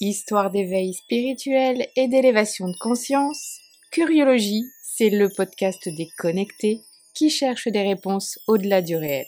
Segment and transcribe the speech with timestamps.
[0.00, 3.58] Histoire d'éveil spirituel et d'élévation de conscience,
[3.90, 6.82] Curiologie, c'est le podcast des connectés
[7.14, 9.26] qui cherchent des réponses au-delà du réel.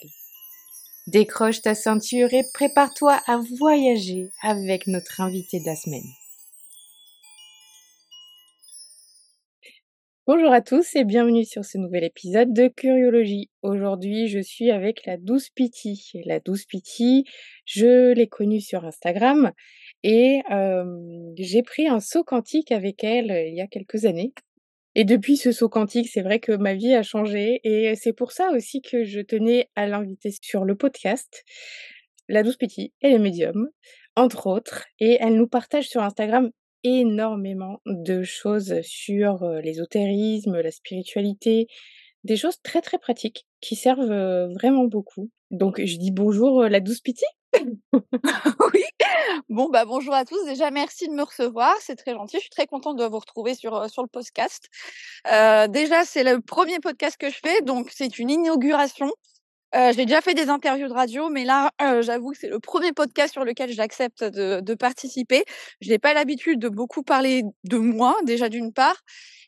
[1.07, 6.07] Décroche ta ceinture et prépare-toi à voyager avec notre invité de la semaine.
[10.27, 13.49] Bonjour à tous et bienvenue sur ce nouvel épisode de Curiologie.
[13.63, 16.11] Aujourd'hui, je suis avec la douce Piti.
[16.25, 17.25] La douce Piti,
[17.65, 19.51] je l'ai connue sur Instagram
[20.03, 20.41] et
[21.39, 24.31] j'ai pris un saut quantique avec elle il y a quelques années.
[24.93, 28.31] Et depuis ce saut quantique, c'est vrai que ma vie a changé et c'est pour
[28.31, 31.43] ça aussi que je tenais à l'inviter sur le podcast.
[32.29, 33.69] La douce Piti et les médiums,
[34.15, 36.51] entre autres, et elle nous partage sur Instagram
[36.83, 41.67] énormément de choses sur l'ésotérisme, la spiritualité,
[42.23, 45.29] des choses très très pratiques qui servent vraiment beaucoup.
[45.51, 47.25] Donc je dis bonjour la douce Piti.
[47.93, 48.83] oui.
[49.49, 50.43] Bon bah bonjour à tous.
[50.45, 52.37] Déjà merci de me recevoir, c'est très gentil.
[52.37, 54.69] Je suis très contente de vous retrouver sur sur le podcast.
[55.25, 59.11] déjà c'est le premier podcast que je fais, donc c'est une inauguration.
[59.75, 62.59] Euh, j'ai déjà fait des interviews de radio, mais là, euh, j'avoue que c'est le
[62.59, 65.45] premier podcast sur lequel j'accepte de, de, participer.
[65.79, 69.01] Je n'ai pas l'habitude de beaucoup parler de moi, déjà d'une part,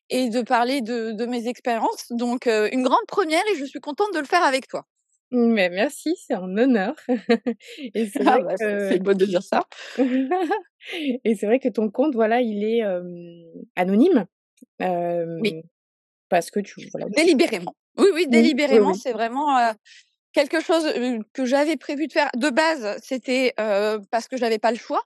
[0.09, 2.07] et de parler de, de mes expériences.
[2.11, 4.85] Donc, euh, une grande première, et je suis contente de le faire avec toi.
[5.31, 6.95] Mais merci, c'est un honneur.
[7.93, 8.97] et c'est ah bah, que...
[8.99, 9.63] bon de dire ça.
[9.97, 12.81] et c'est vrai que ton compte, voilà, il est
[13.75, 14.25] anonyme.
[14.79, 15.63] oui.
[16.29, 17.07] Parce que tu voilà.
[17.09, 17.75] Délibérément.
[17.97, 19.55] Oui, oui, délibérément, c'est vraiment
[20.33, 20.85] quelque chose
[21.33, 23.53] que j'avais prévu de faire de base, c'était
[24.11, 25.01] parce que j'avais pas le choix,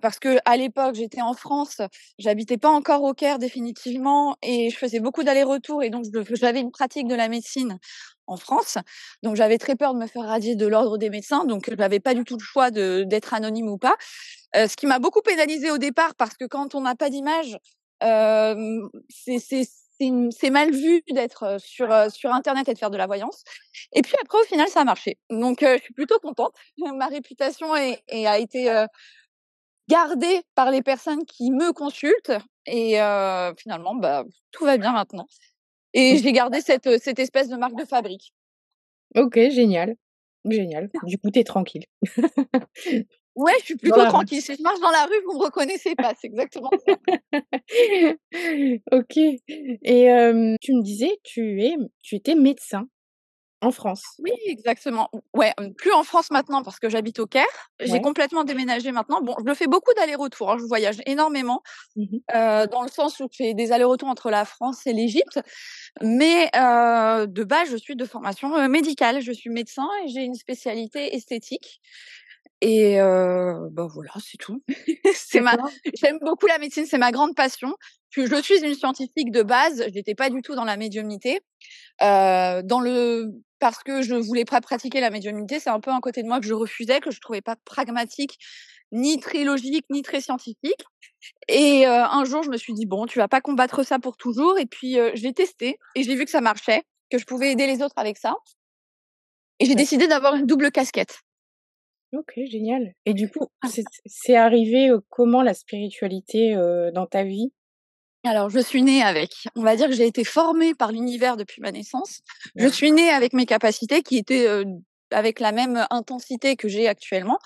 [0.00, 1.80] parce que à l'époque j'étais en France,
[2.18, 6.70] j'habitais pas encore au Caire définitivement et je faisais beaucoup d'allers-retours et donc j'avais une
[6.70, 7.78] pratique de la médecine
[8.26, 8.78] en France,
[9.22, 12.00] donc j'avais très peur de me faire radier de l'ordre des médecins, donc je n'avais
[12.00, 13.94] pas du tout le choix d'être anonyme ou pas,
[14.54, 17.58] ce qui m'a beaucoup pénalisé au départ parce que quand on n'a pas d'image,
[18.00, 23.44] c'est c'est mal vu d'être sur, sur Internet et de faire de la voyance.
[23.92, 25.18] Et puis après, au final, ça a marché.
[25.30, 26.54] Donc, je suis plutôt contente.
[26.78, 28.86] Ma réputation est, a été
[29.88, 32.32] gardée par les personnes qui me consultent.
[32.66, 32.98] Et
[33.58, 35.26] finalement, bah, tout va bien maintenant.
[35.94, 38.32] Et j'ai gardé cette, cette espèce de marque de fabrique.
[39.14, 39.96] Ok, génial.
[40.44, 40.90] Génial.
[41.04, 41.84] Du coup, tu es tranquille.
[43.36, 44.40] Ouais, je suis plutôt tranquille.
[44.40, 46.14] Si je marche dans la rue, vous me reconnaissez pas.
[46.18, 46.94] C'est exactement ça.
[48.92, 49.16] ok.
[49.16, 52.88] Et tu me disais, tu es, tu étais médecin
[53.62, 54.02] en France.
[54.18, 55.10] Oui, exactement.
[55.34, 57.44] Ouais, plus en France maintenant parce que j'habite au Caire.
[57.80, 59.20] J'ai complètement déménagé maintenant.
[59.22, 60.52] Bon, je fais beaucoup d'allers-retours.
[60.52, 61.62] Hein, je voyage énormément
[61.96, 62.18] mmh
[62.70, 65.40] dans le sens où je fais des allers-retours entre la France et l'Égypte.
[66.02, 69.20] Mais de base, je suis de formation médicale.
[69.20, 71.80] Je suis médecin et j'ai une spécialité esthétique.
[72.62, 74.62] Et euh, bah voilà, c'est tout.
[75.14, 75.56] c'est ma,
[75.94, 77.74] j'aime beaucoup la médecine, c'est ma grande passion.
[78.10, 81.40] Je, je suis une scientifique de base, je n'étais pas du tout dans la médiumnité.
[82.02, 83.26] Euh, dans le,
[83.58, 86.40] parce que je voulais pas pratiquer la médiumnité, c'est un peu un côté de moi
[86.40, 88.38] que je refusais, que je trouvais pas pragmatique,
[88.92, 90.84] ni très logique, ni très scientifique.
[91.48, 94.16] Et euh, un jour, je me suis dit bon, tu vas pas combattre ça pour
[94.16, 94.58] toujours.
[94.58, 97.66] Et puis euh, j'ai testé et j'ai vu que ça marchait, que je pouvais aider
[97.66, 98.34] les autres avec ça.
[99.58, 101.20] Et j'ai décidé d'avoir une double casquette.
[102.12, 102.92] OK, génial.
[103.04, 103.68] Et du coup, ah.
[104.06, 106.54] c'est arrivé, comment la spiritualité,
[106.94, 107.52] dans ta vie?
[108.24, 109.32] Alors, je suis née avec.
[109.54, 112.22] On va dire que j'ai été formée par l'univers depuis ma naissance.
[112.56, 114.46] Je suis née avec mes capacités qui étaient,
[115.10, 117.38] avec la même intensité que j'ai actuellement,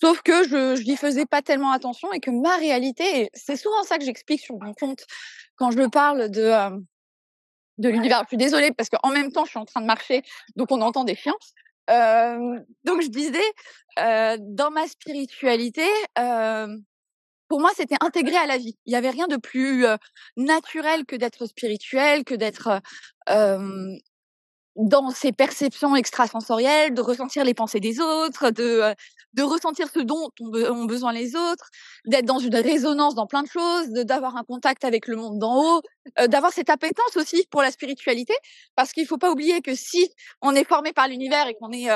[0.00, 3.98] sauf que je n'y faisais pas tellement attention et que ma réalité c'est souvent ça
[3.98, 5.04] que j'explique sur mon compte
[5.56, 6.52] quand je parle de,
[7.78, 8.22] de l'univers.
[8.22, 10.22] Je suis désolée parce qu'en même temps, je suis en train de marcher,
[10.56, 11.34] donc on entend des chiens
[12.84, 13.52] donc je disais,
[13.96, 15.86] dans ma spiritualité,
[17.48, 18.78] pour moi, c'était intégré à la vie.
[18.86, 19.84] Il n'y avait rien de plus
[20.36, 22.80] naturel que d'être spirituel, que d'être
[24.88, 28.94] dans ses perceptions extrasensorielles, de ressentir les pensées des autres, de,
[29.34, 31.68] de ressentir ce dont ont besoin les autres,
[32.06, 35.62] d'être dans une résonance dans plein de choses, d'avoir un contact avec le monde d'en
[35.62, 35.82] haut,
[36.28, 38.34] d'avoir cette appétence aussi pour la spiritualité,
[38.74, 40.10] parce qu'il ne faut pas oublier que si
[40.40, 41.88] on est formé par l'univers et qu'on est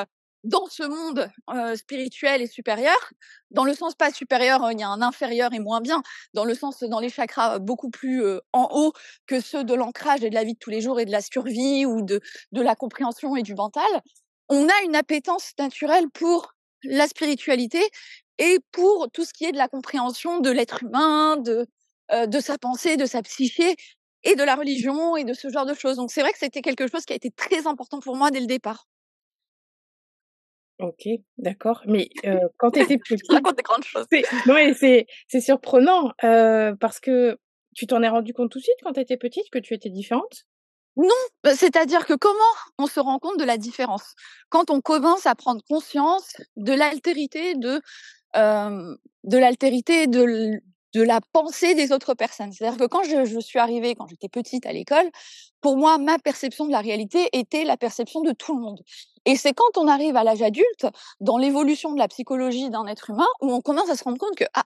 [0.45, 1.29] dans ce monde
[1.77, 2.97] spirituel et supérieur,
[3.51, 6.03] dans le sens pas supérieur, il y a un inférieur et moins bien,
[6.35, 8.93] dans le sens dans les chakras beaucoup plus en haut
[9.27, 11.23] que ceux de l'ancrage et de la vie de tous les jours et de la
[11.23, 12.21] survie ou de,
[12.53, 13.85] de la compréhension et du mental,
[14.49, 17.81] on a une appétence naturelle pour la spiritualité
[18.39, 21.67] et pour tout ce qui est de la compréhension de l'être humain, de,
[22.27, 23.77] de sa pensée, de sa psyché
[24.25, 25.97] et de la religion et de ce genre de choses.
[25.97, 28.41] Donc c'est vrai que c'était quelque chose qui a été très important pour moi dès
[28.41, 28.87] le départ.
[30.89, 31.09] OK,
[31.39, 31.83] d'accord.
[31.87, 32.09] Mais
[32.59, 34.07] quand tu étais petite Je raconte des grandes choses.
[34.11, 37.39] c'est c'est surprenant, parce que
[37.75, 39.91] tu t'en es rendu compte tout de suite quand tu étais petite que tu étais
[39.91, 40.45] différente?
[40.97, 41.09] Non,
[41.43, 42.39] bah, c'est-à-dire que comment
[42.79, 44.15] on se rend compte de la différence?
[44.49, 47.81] Quand on commence à prendre conscience de l'altérité de,
[48.35, 50.61] de l'altérité de
[50.95, 52.53] de la pensée des autres personnes.
[52.53, 55.11] C'est-à-dire que quand je, suis arrivée, quand j'étais petite à l'école,
[55.61, 58.81] pour moi, ma perception de la réalité était la perception de tout le monde.
[59.25, 60.87] Et c'est quand on arrive à l'âge adulte,
[61.21, 64.37] dans l'évolution de la psychologie d'un être humain, où on commence à se rendre compte
[64.37, 64.65] que, ah,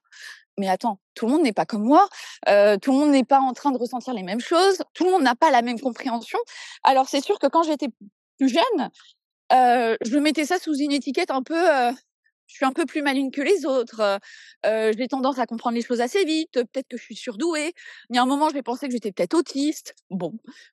[0.58, 2.08] mais attends, tout le monde n'est pas comme moi,
[2.48, 5.12] euh, tout le monde n'est pas en train de ressentir les mêmes choses, tout le
[5.12, 6.38] monde n'a pas la même compréhension.
[6.82, 7.88] Alors c'est sûr que quand j'étais
[8.38, 8.90] plus jeune,
[9.52, 11.92] euh, je mettais ça sous une étiquette un peu euh,
[12.48, 14.18] je suis un peu plus maligne que les autres,
[14.66, 17.72] euh, j'ai tendance à comprendre les choses assez vite, peut-être que je suis surdouée.
[18.10, 19.94] Il y a un moment, je vais que j'étais peut-être autiste.
[20.10, 20.32] Bon,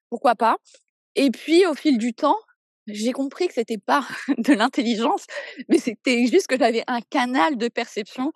[0.09, 0.57] pourquoi pas.
[1.15, 2.37] Et puis, au fil du temps,
[2.87, 4.07] j'ai compris que c'était pas
[4.37, 5.25] de l'intelligence,
[5.69, 8.31] mais c'était juste que j'avais un canal de perception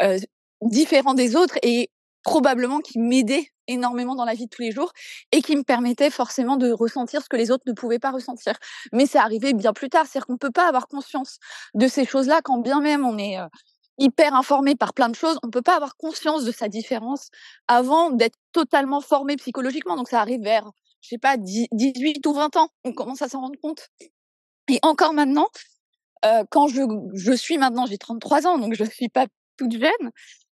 [0.00, 0.18] euh,
[0.62, 1.90] différent des autres et
[2.22, 4.92] probablement qui m'aidait énormément dans la vie de tous les jours
[5.32, 8.54] et qui me permettait forcément de ressentir ce que les autres ne pouvaient pas ressentir.
[8.92, 11.38] Mais c'est arrivé bien plus tard, c'est-à-dire qu'on ne peut pas avoir conscience
[11.74, 13.38] de ces choses-là quand bien même on est
[13.98, 17.28] hyper informé par plein de choses, on ne peut pas avoir conscience de sa différence
[17.68, 19.96] avant d'être totalement formé psychologiquement.
[19.96, 20.70] Donc ça arrive vers,
[21.02, 23.88] je sais pas, 18 ou 20 ans, on commence à s'en rendre compte.
[24.68, 25.48] Et encore maintenant,
[26.50, 26.80] quand je,
[27.14, 29.26] je suis maintenant, j'ai 33 ans, donc je ne suis pas
[29.56, 30.10] toute jeune,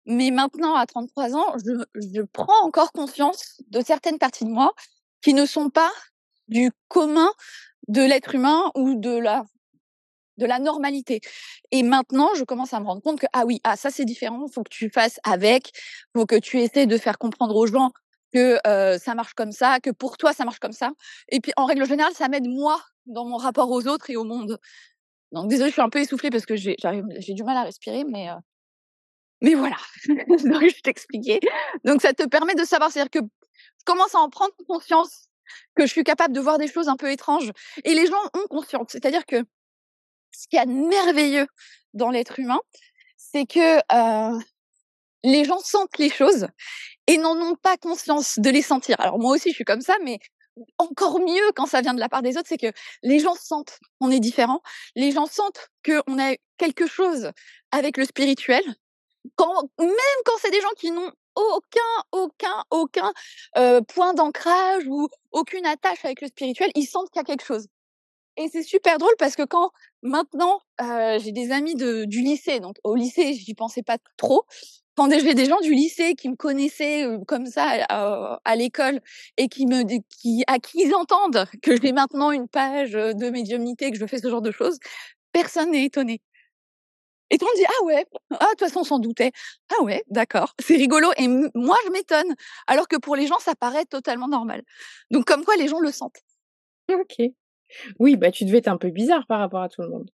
[0.06, 4.74] mais maintenant, à 33 ans, je, je prends encore conscience de certaines parties de moi
[5.22, 5.90] qui ne sont pas
[6.48, 7.32] du commun
[7.88, 9.44] de l'être humain ou de la
[10.36, 11.20] de la normalité.
[11.70, 14.46] Et maintenant, je commence à me rendre compte que ah oui, ah ça c'est différent,
[14.48, 15.70] faut que tu fasses avec,
[16.12, 17.92] faut que tu essaies de faire comprendre aux gens
[18.32, 20.90] que euh, ça marche comme ça, que pour toi ça marche comme ça.
[21.28, 24.24] Et puis en règle générale, ça m'aide moi dans mon rapport aux autres et au
[24.24, 24.58] monde.
[25.30, 26.76] Donc désolée, je suis un peu essoufflée parce que j'ai
[27.28, 28.34] du mal à respirer, mais euh,
[29.40, 29.76] mais voilà,
[30.06, 31.40] donc je t'expliquais.
[31.84, 35.28] Donc ça te permet de savoir, c'est-à-dire que je commence à en prendre conscience
[35.76, 37.52] que je suis capable de voir des choses un peu étranges.
[37.84, 38.86] Et les gens ont conscience.
[38.88, 39.44] C'est-à-dire que
[40.32, 41.46] ce qui est merveilleux
[41.92, 42.60] dans l'être humain,
[43.16, 43.80] c'est que
[45.24, 46.46] les gens sentent les choses
[47.06, 48.96] et n'en ont pas conscience de les sentir.
[49.00, 50.18] Alors moi aussi, je suis comme ça, mais
[50.78, 52.72] encore mieux quand ça vient de la part des autres, c'est que
[53.02, 54.62] les gens sentent qu'on est différent,
[54.94, 57.32] les gens sentent qu'on a quelque chose
[57.72, 58.62] avec le spirituel,
[59.78, 61.80] même quand c'est des gens qui n'ont aucun,
[62.12, 63.12] aucun, aucun
[63.88, 67.66] point d'ancrage ou aucune attache avec le spirituel, ils sentent qu'il y a quelque chose.
[68.36, 69.70] Et c'est super drôle parce que quand
[70.02, 74.44] maintenant j'ai des amis du lycée, donc au lycée j'y pensais pas trop,
[74.96, 79.00] quand j'ai des gens du lycée qui me connaissaient comme ça à, l'école
[79.36, 79.82] et qui me
[80.20, 84.18] qui à qui ils entendent que j'ai maintenant une page de médiumnité que je fais
[84.18, 84.78] ce genre de choses,
[85.32, 86.20] personne n'est étonné.
[87.30, 89.32] Et tout le monde dit ah ouais, ah de toute façon on s'en doutait.
[89.72, 91.08] Ah ouais, d'accord, c'est rigolo.
[91.16, 92.34] Et moi je m'étonne,
[92.66, 94.62] alors que pour les gens ça paraît totalement normal.
[95.10, 96.20] Donc comme quoi les gens le sentent.
[96.92, 97.22] Ok.
[97.98, 100.10] Oui, bah tu devais être un peu bizarre par rapport à tout le monde.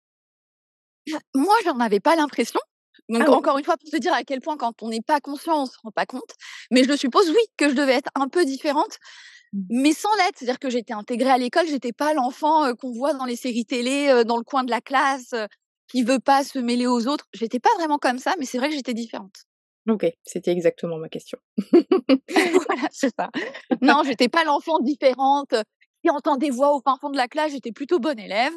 [1.11, 2.61] Bah, moi j'en avais pas l'impression.
[3.09, 5.21] Donc ah encore une fois pour te dire à quel point quand on n'est pas
[5.21, 6.35] conscient on se rend pas compte.
[6.71, 8.99] Mais je suppose oui que je devais être un peu différente
[9.53, 9.61] mmh.
[9.71, 10.39] mais sans l'être.
[10.39, 14.23] C'est-à-dire que j'étais intégrée à l'école, j'étais pas l'enfant qu'on voit dans les séries télé,
[14.25, 15.35] dans le coin de la classe,
[15.91, 17.27] qui veut pas se mêler aux autres.
[17.33, 19.45] J'étais pas vraiment comme ça, mais c'est vrai que j'étais différente.
[19.89, 21.39] Ok, c'était exactement ma question.
[21.59, 23.31] voilà, c'est ça.
[23.81, 25.55] Non, j'étais pas l'enfant différente
[26.03, 27.53] qui entend des voix au fin fond de la classe.
[27.53, 28.53] J'étais plutôt bonne élève.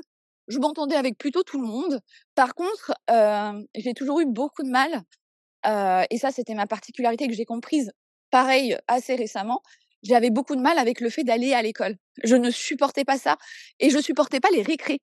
[0.47, 2.01] Je m'entendais avec plutôt tout le monde.
[2.35, 5.03] Par contre, euh, j'ai toujours eu beaucoup de mal.
[5.65, 7.91] Euh, et ça, c'était ma particularité que j'ai comprise,
[8.29, 9.61] pareil, assez récemment.
[10.03, 11.95] J'avais beaucoup de mal avec le fait d'aller à l'école.
[12.23, 13.37] Je ne supportais pas ça.
[13.79, 14.99] Et je supportais pas les récrés.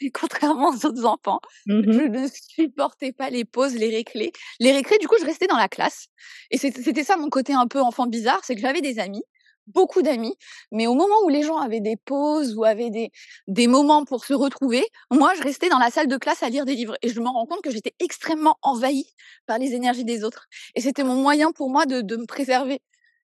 [0.14, 4.32] contrairement aux autres enfants, mmh je ne supportais pas les pauses, les récrés.
[4.60, 6.06] Les récrés, du coup, je restais dans la classe.
[6.50, 9.22] Et c'était ça mon côté un peu enfant bizarre, c'est que j'avais des amis,
[9.66, 10.34] beaucoup d'amis,
[10.70, 13.10] mais au moment où les gens avaient des pauses ou avaient des,
[13.48, 16.64] des moments pour se retrouver, moi, je restais dans la salle de classe à lire
[16.64, 16.96] des livres.
[17.02, 19.12] Et je me rends compte que j'étais extrêmement envahie
[19.46, 20.46] par les énergies des autres.
[20.74, 22.80] Et c'était mon moyen pour moi de, de me préserver.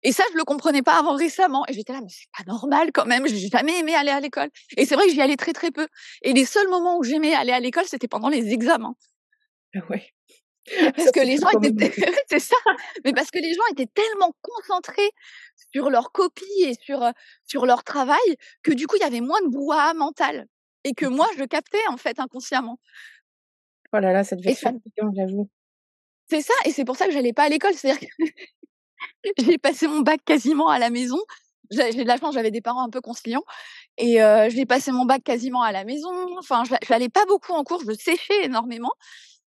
[0.04, 1.64] Et ça, je le comprenais pas avant récemment.
[1.68, 3.28] Et j'étais là, mais c'est pas normal quand même.
[3.28, 4.50] J'ai jamais aimé aller à l'école.
[4.78, 5.88] Et c'est vrai que j'y allais très très peu.
[6.24, 8.96] Et les seuls moments où j'aimais aller à l'école, c'était pendant les examens.
[9.76, 10.12] Ah ouais.
[10.96, 11.92] Parce que les gens étaient,
[12.30, 12.56] c'est ça.
[13.04, 15.10] Mais parce que les gens étaient tellement concentrés
[15.74, 17.04] sur leur copie et sur
[17.48, 18.20] sur leur travail
[18.62, 20.46] que du coup, il y avait moins de brouhaha mental
[20.84, 22.78] et que moi, je captais en fait inconsciemment.
[23.94, 24.72] Oh là là, ça devait être
[25.16, 25.50] j'avoue.
[26.30, 27.74] C'est ça, et c'est pour ça que j'allais pas à l'école.
[27.74, 28.24] C'est-à-dire que
[29.38, 31.20] j'ai passé mon bac quasiment à la maison.
[31.72, 33.44] j'ai de la chance, j'avais des parents un peu conciliants
[33.98, 34.18] et
[34.50, 36.12] j'ai passé mon bac quasiment à la maison.
[36.40, 38.92] Enfin, je n'allais pas beaucoup en cours, je séchais énormément.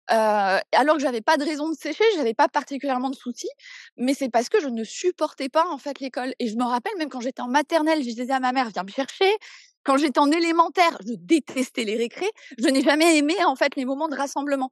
[0.08, 3.50] alors que j'avais pas de raison de sécher, j'avais pas particulièrement de soucis,
[3.98, 6.34] mais c'est parce que je ne supportais pas en fait l'école.
[6.40, 8.84] Et je me rappelle même quand j'étais en maternelle, je disais à ma mère viens
[8.84, 9.32] me chercher.
[9.84, 12.30] Quand j'étais en élémentaire, je détestais les récrés.
[12.60, 14.72] Je n'ai jamais aimé en fait les moments de rassemblement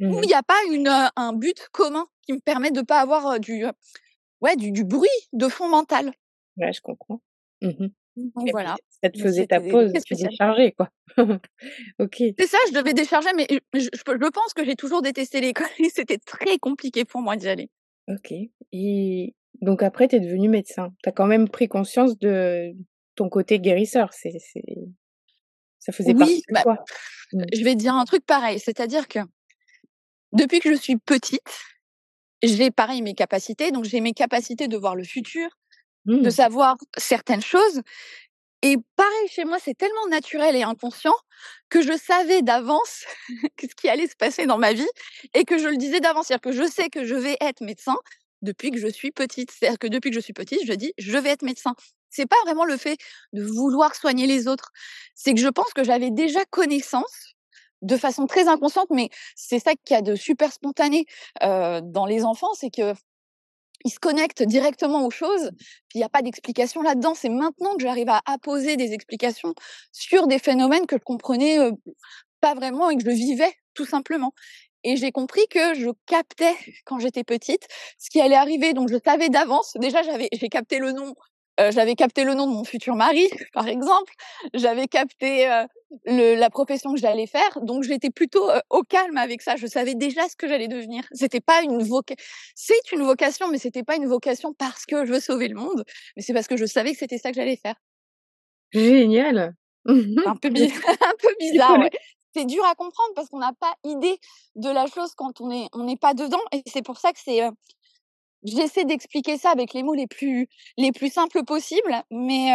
[0.00, 3.00] où mmh il n'y a pas une, un but commun qui me permet de pas
[3.00, 3.64] avoir du,
[4.40, 6.12] ouais, du, du bruit de fond mental?
[6.56, 7.20] Ouais, je comprends.
[7.62, 7.88] Mmh
[8.50, 8.76] voilà.
[9.02, 10.90] Ça te faisait ta pause, tu déchargeais, quoi.
[11.98, 12.16] ok.
[12.38, 15.88] C'est ça, je devais décharger, mais je, je, pense que j'ai toujours détesté l'école et
[15.88, 17.70] c'était très compliqué pour moi d'y aller.
[18.08, 18.32] Ok.
[18.72, 20.92] Et donc après, tu es devenu médecin.
[21.02, 22.72] Tu as quand même pris conscience de
[23.14, 24.12] ton côté guérisseur.
[24.12, 24.32] C'est,
[25.78, 26.84] Ça faisait partie de bah, toi.
[27.32, 27.42] Mmh.
[27.54, 29.20] Je vais te dire un truc pareil, c'est-à-dire que
[30.32, 31.42] depuis que je suis petite,
[32.42, 35.48] j'ai pareil mes capacités, donc j'ai mes capacités de voir le futur,
[36.06, 36.30] de mmh.
[36.30, 37.82] savoir certaines choses.
[38.62, 41.14] Et pareil, chez moi, c'est tellement naturel et inconscient
[41.70, 43.04] que je savais d'avance
[43.60, 44.88] ce qui allait se passer dans ma vie
[45.34, 46.26] et que je le disais d'avance.
[46.26, 47.96] C'est-à-dire que je sais que je vais être médecin
[48.42, 49.50] depuis que je suis petite.
[49.50, 51.74] C'est-à-dire que depuis que je suis petite, je dis je vais être médecin.
[52.10, 52.98] C'est pas vraiment le fait
[53.32, 54.72] de vouloir soigner les autres.
[55.14, 57.34] C'est que je pense que j'avais déjà connaissance
[57.82, 61.06] de façon très inconsciente, mais c'est ça qui a de super spontané
[61.42, 62.94] euh, dans les enfants, c'est que
[63.84, 65.50] ils se connectent directement aux choses,
[65.94, 67.14] il n'y a pas d'explication là-dedans.
[67.14, 69.54] C'est maintenant que j'arrive à apposer des explications
[69.90, 71.58] sur des phénomènes que je comprenais
[72.42, 74.34] pas vraiment et que je vivais tout simplement.
[74.82, 77.66] Et j'ai compris que je captais quand j'étais petite
[77.98, 78.72] ce qui allait arriver.
[78.72, 79.74] Donc je savais d'avance.
[79.78, 81.14] Déjà, j'avais, j'ai capté le nom
[81.60, 84.12] euh, j'avais capté le nom de mon futur mari, par exemple.
[84.54, 85.64] J'avais capté euh,
[86.06, 87.60] le, la profession que j'allais faire.
[87.62, 89.56] Donc, j'étais plutôt euh, au calme avec ça.
[89.56, 91.04] Je savais déjà ce que j'allais devenir.
[91.12, 92.24] C'était pas une vocation.
[92.54, 95.84] C'est une vocation, mais c'était pas une vocation parce que je veux sauver le monde.
[96.16, 97.74] Mais c'est parce que je savais que c'était ça que j'allais faire.
[98.72, 99.54] Génial.
[99.86, 101.78] un peu, un peu bizarre.
[102.34, 104.16] C'est dur à comprendre parce qu'on n'a pas idée
[104.54, 106.40] de la chose quand on on n'est pas dedans.
[106.52, 107.40] Et c'est pour ça que c'est
[108.44, 112.50] j'essaie d'expliquer ça avec les mots les plus les plus simples possibles, mais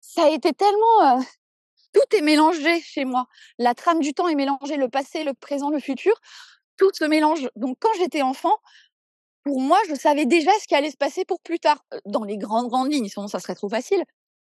[0.00, 1.20] ça a été tellement
[1.92, 3.26] tout est mélangé chez moi.
[3.58, 6.14] La trame du temps est mélangée, le passé, le présent, le futur,
[6.76, 7.48] tout se mélange.
[7.56, 8.56] Donc quand j'étais enfant,
[9.44, 12.36] pour moi, je savais déjà ce qui allait se passer pour plus tard, dans les
[12.36, 13.08] grandes grandes lignes.
[13.08, 14.04] Sinon, ça serait trop facile.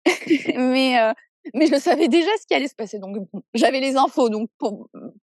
[0.56, 0.98] mais
[1.54, 3.00] mais je savais déjà ce qui allait se passer.
[3.00, 3.18] Donc
[3.54, 4.30] j'avais les infos.
[4.30, 4.50] Donc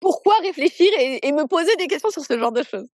[0.00, 2.88] pourquoi réfléchir et, et me poser des questions sur ce genre de choses?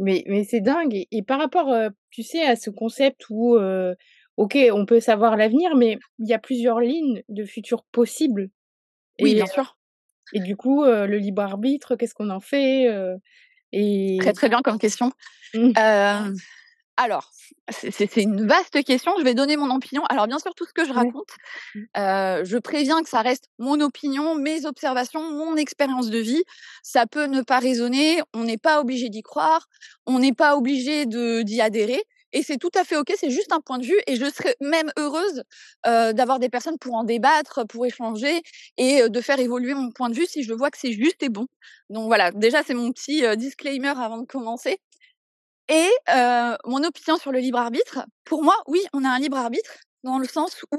[0.00, 1.06] Mais, mais c'est dingue.
[1.10, 1.72] Et, par rapport,
[2.10, 3.58] tu sais, à ce concept où,
[4.36, 8.50] OK, on peut savoir l'avenir, mais il y a plusieurs lignes de futur possibles.
[9.20, 9.76] Oui, bien sûr.
[10.32, 12.86] Et du coup, le libre arbitre, qu'est-ce qu'on en fait
[13.72, 14.18] et...
[14.20, 15.12] Très très bien comme question.
[15.54, 15.72] Mmh.
[16.96, 17.30] Alors,
[17.70, 19.14] c'est une vaste question.
[19.18, 20.04] Je vais donner mon opinion.
[20.10, 21.30] Alors, bien sûr, tout ce que je raconte,
[21.74, 21.80] mmh.
[22.44, 26.42] je préviens que ça reste mon opinion, mes observations, mon expérience de vie.
[26.82, 28.20] Ça peut ne pas résonner.
[28.34, 29.66] On n'est pas obligé d'y croire.
[30.06, 32.02] On n'est pas obligé d'y adhérer.
[32.32, 34.00] Et c'est tout à fait OK, c'est juste un point de vue.
[34.06, 35.42] Et je serais même heureuse
[35.84, 38.42] d'avoir des personnes pour en débattre, pour échanger
[38.76, 41.30] et de faire évoluer mon point de vue si je vois que c'est juste et
[41.30, 41.46] bon.
[41.88, 44.80] Donc voilà, déjà, c'est mon petit disclaimer avant de commencer.
[45.70, 45.88] Et
[46.66, 49.70] mon opinion sur le libre arbitre, pour moi, oui, on a un libre arbitre
[50.02, 50.78] dans le sens où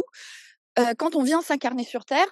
[0.97, 2.27] quand on vient s'incarner sur Terre,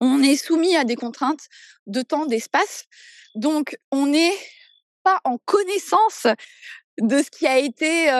[0.00, 1.46] on est soumis à des contraintes
[1.86, 2.84] de temps, d'espace.
[3.34, 4.36] Donc, on n'est
[5.02, 6.26] pas en connaissance
[7.00, 8.10] de ce qui a été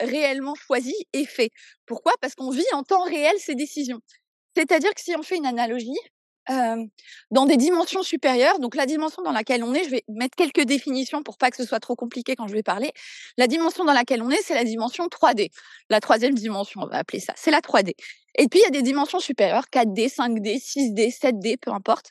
[0.00, 1.50] réellement choisi et fait.
[1.86, 2.12] Pourquoi?
[2.20, 4.00] Parce qu'on vit en temps réel ces décisions.
[4.56, 5.98] C'est-à-dire que si on fait une analogie,
[6.48, 8.58] dans des dimensions supérieures.
[8.58, 11.56] Donc la dimension dans laquelle on est, je vais mettre quelques définitions pour pas que
[11.56, 12.92] ce soit trop compliqué quand je vais parler.
[13.36, 15.50] La dimension dans laquelle on est, c'est la dimension 3D.
[15.90, 17.94] La troisième dimension, on va appeler ça, c'est la 3D.
[18.38, 22.10] Et puis il y a des dimensions supérieures, 4D, 5D, 6D, 7D, peu importe.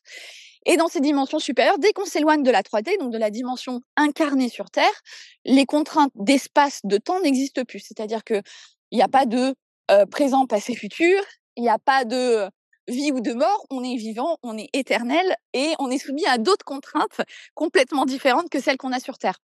[0.65, 3.81] Et dans ces dimensions supérieures, dès qu'on s'éloigne de la 3D, donc de la dimension
[3.95, 5.01] incarnée sur Terre,
[5.45, 7.79] les contraintes d'espace, de temps n'existent plus.
[7.79, 8.41] C'est-à-dire que
[8.91, 9.53] il n'y a pas de
[10.09, 11.21] présent, passé, futur.
[11.55, 12.49] Il n'y a pas de
[12.87, 16.37] vie ou de mort, on est vivant, on est éternel et on est soumis à
[16.37, 17.21] d'autres contraintes
[17.53, 19.39] complètement différentes que celles qu'on a sur Terre.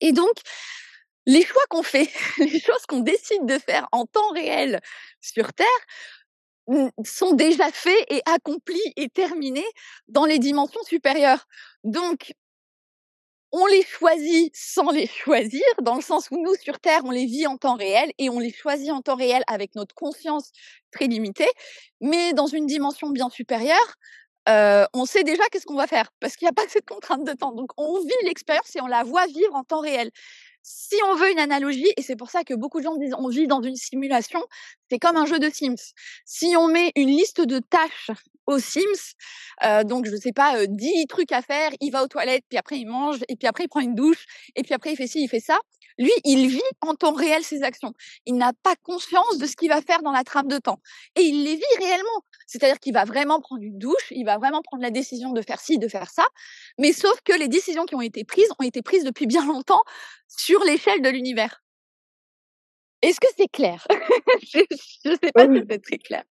[0.00, 0.34] Et donc,
[1.26, 4.80] les choix qu'on fait, les choses qu'on décide de faire en temps réel
[5.20, 5.66] sur Terre
[7.04, 9.66] sont déjà faits et accomplis et terminés
[10.08, 11.46] dans les dimensions supérieures.
[11.84, 12.32] Donc,
[13.52, 17.26] on les choisit sans les choisir, dans le sens où nous, sur Terre, on les
[17.26, 20.50] vit en temps réel et on les choisit en temps réel avec notre conscience
[20.90, 21.48] très limitée.
[22.00, 23.96] Mais dans une dimension bien supérieure,
[24.48, 27.24] euh, on sait déjà qu'est-ce qu'on va faire parce qu'il n'y a pas cette contrainte
[27.24, 27.52] de temps.
[27.52, 30.10] Donc, on vit l'expérience et on la voit vivre en temps réel.
[30.68, 33.28] Si on veut une analogie, et c'est pour ça que beaucoup de gens disent on
[33.28, 34.40] vit dans une simulation,
[34.90, 35.92] c'est comme un jeu de Sims.
[36.24, 38.10] Si on met une liste de tâches
[38.46, 39.14] aux Sims,
[39.64, 42.44] euh, donc je ne sais pas, euh, 10 trucs à faire, il va aux toilettes,
[42.48, 44.96] puis après il mange, et puis après il prend une douche, et puis après il
[44.96, 45.56] fait ci, il fait ça.
[45.98, 47.94] Lui, il vit en temps réel ses actions.
[48.26, 50.80] Il n'a pas conscience de ce qu'il va faire dans la trame de temps.
[51.16, 52.22] Et il les vit réellement.
[52.46, 55.60] C'est-à-dire qu'il va vraiment prendre une douche, il va vraiment prendre la décision de faire
[55.60, 56.26] ci, de faire ça.
[56.78, 59.82] Mais sauf que les décisions qui ont été prises ont été prises depuis bien longtemps
[60.28, 61.62] sur l'échelle de l'univers.
[63.02, 63.86] Est-ce que c'est clair?
[64.42, 64.58] Je
[65.10, 66.24] ne sais pas si c'est très clair.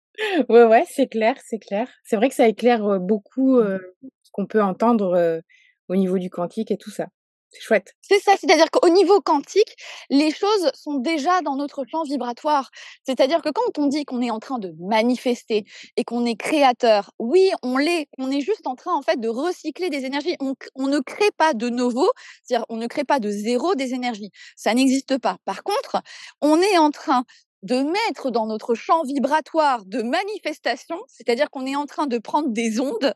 [0.48, 1.88] Ouais, ouais, c'est clair, c'est clair.
[2.04, 5.42] C'est vrai que ça éclaire beaucoup ce qu'on peut entendre
[5.88, 7.06] au niveau du quantique et tout ça.
[7.52, 7.94] C'est chouette.
[8.00, 9.76] C'est ça, c'est-à-dire qu'au niveau quantique,
[10.08, 12.70] les choses sont déjà dans notre champ vibratoire.
[13.04, 15.66] C'est-à-dire que quand on dit qu'on est en train de manifester
[15.98, 18.08] et qu'on est créateur, oui, on l'est.
[18.16, 20.34] On est juste en train en fait de recycler des énergies.
[20.40, 22.10] On, on ne crée pas de nouveau,
[22.42, 24.30] c'est-à-dire on ne crée pas de zéro des énergies.
[24.56, 25.36] Ça n'existe pas.
[25.44, 26.00] Par contre,
[26.40, 27.24] on est en train
[27.62, 32.48] de mettre dans notre champ vibratoire de manifestation, c'est-à-dire qu'on est en train de prendre
[32.48, 33.14] des ondes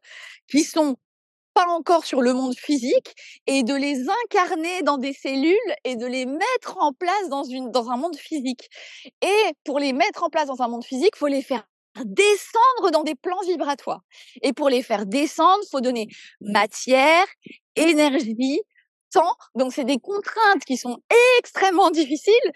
[0.48, 0.96] qui sont
[1.56, 3.14] pas encore sur le monde physique
[3.46, 7.70] et de les incarner dans des cellules et de les mettre en place dans, une,
[7.70, 8.68] dans un monde physique.
[9.22, 11.66] Et pour les mettre en place dans un monde physique, faut les faire
[12.04, 14.02] descendre dans des plans vibratoires.
[14.42, 16.08] Et pour les faire descendre, faut donner
[16.42, 17.24] matière,
[17.74, 18.60] énergie,
[19.10, 19.34] temps.
[19.54, 20.98] Donc c'est des contraintes qui sont
[21.38, 22.52] extrêmement difficiles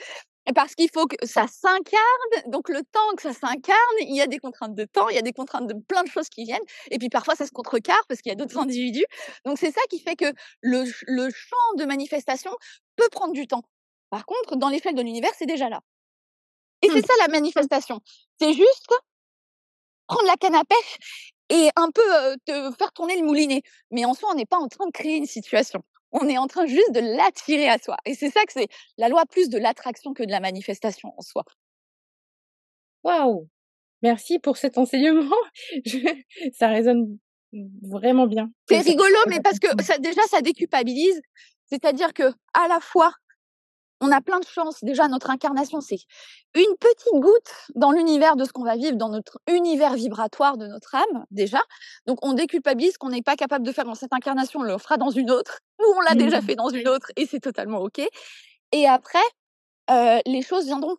[0.55, 2.51] parce qu'il faut que ça s'incarne.
[2.51, 5.19] Donc, le temps que ça s'incarne, il y a des contraintes de temps, il y
[5.19, 6.65] a des contraintes de plein de choses qui viennent.
[6.91, 9.07] Et puis, parfois, ça se contrecarre parce qu'il y a d'autres individus.
[9.45, 12.53] Donc, c'est ça qui fait que le, le champ de manifestation
[12.97, 13.63] peut prendre du temps.
[14.11, 15.81] Par contre, dans l'échelle de l'univers, c'est déjà là.
[16.83, 17.07] Et c'est mmh.
[17.07, 18.01] ça la manifestation.
[18.41, 18.89] C'est juste
[20.07, 22.03] prendre la canne à pêche et un peu
[22.47, 23.63] te faire tourner le moulinet.
[23.91, 25.83] Mais en soi, on n'est pas en train de créer une situation
[26.13, 27.97] on est en train juste de l'attirer à soi.
[28.05, 31.23] Et c'est ça que c'est la loi plus de l'attraction que de la manifestation en
[31.23, 31.45] soi.
[33.05, 33.49] Waouh
[34.03, 35.37] Merci pour cet enseignement.
[36.55, 37.19] Ça résonne
[37.83, 38.51] vraiment bien.
[38.69, 41.21] C'est rigolo, mais parce que ça, déjà, ça déculpabilise.
[41.67, 43.13] C'est-à-dire que à la fois,
[44.01, 44.83] on a plein de chance.
[44.83, 46.01] Déjà, notre incarnation, c'est
[46.55, 50.67] une petite goutte dans l'univers de ce qu'on va vivre, dans notre univers vibratoire de
[50.67, 51.61] notre âme, déjà.
[52.07, 54.97] Donc, on déculpabilise qu'on n'est pas capable de faire dans cette incarnation, on le fera
[54.97, 56.45] dans une autre, ou on l'a déjà mmh.
[56.45, 58.01] fait dans une autre, et c'est totalement OK.
[58.73, 59.19] Et après,
[59.91, 60.97] euh, les choses viendront.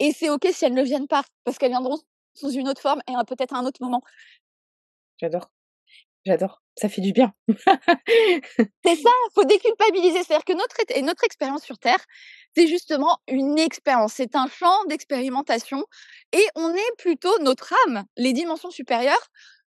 [0.00, 1.98] Et c'est OK si elles ne viennent pas, parce qu'elles viendront
[2.34, 4.02] sous une autre forme et peut-être à un autre moment.
[5.18, 5.48] J'adore.
[6.26, 6.62] J'adore.
[6.76, 7.32] Ça fait du bien.
[7.48, 10.22] c'est ça, faut déculpabiliser.
[10.24, 12.02] C'est-à-dire que notre, notre expérience sur Terre,
[12.56, 14.14] c'est justement une expérience.
[14.14, 15.84] C'est un champ d'expérimentation.
[16.32, 19.28] Et on est plutôt, notre âme, les dimensions supérieures,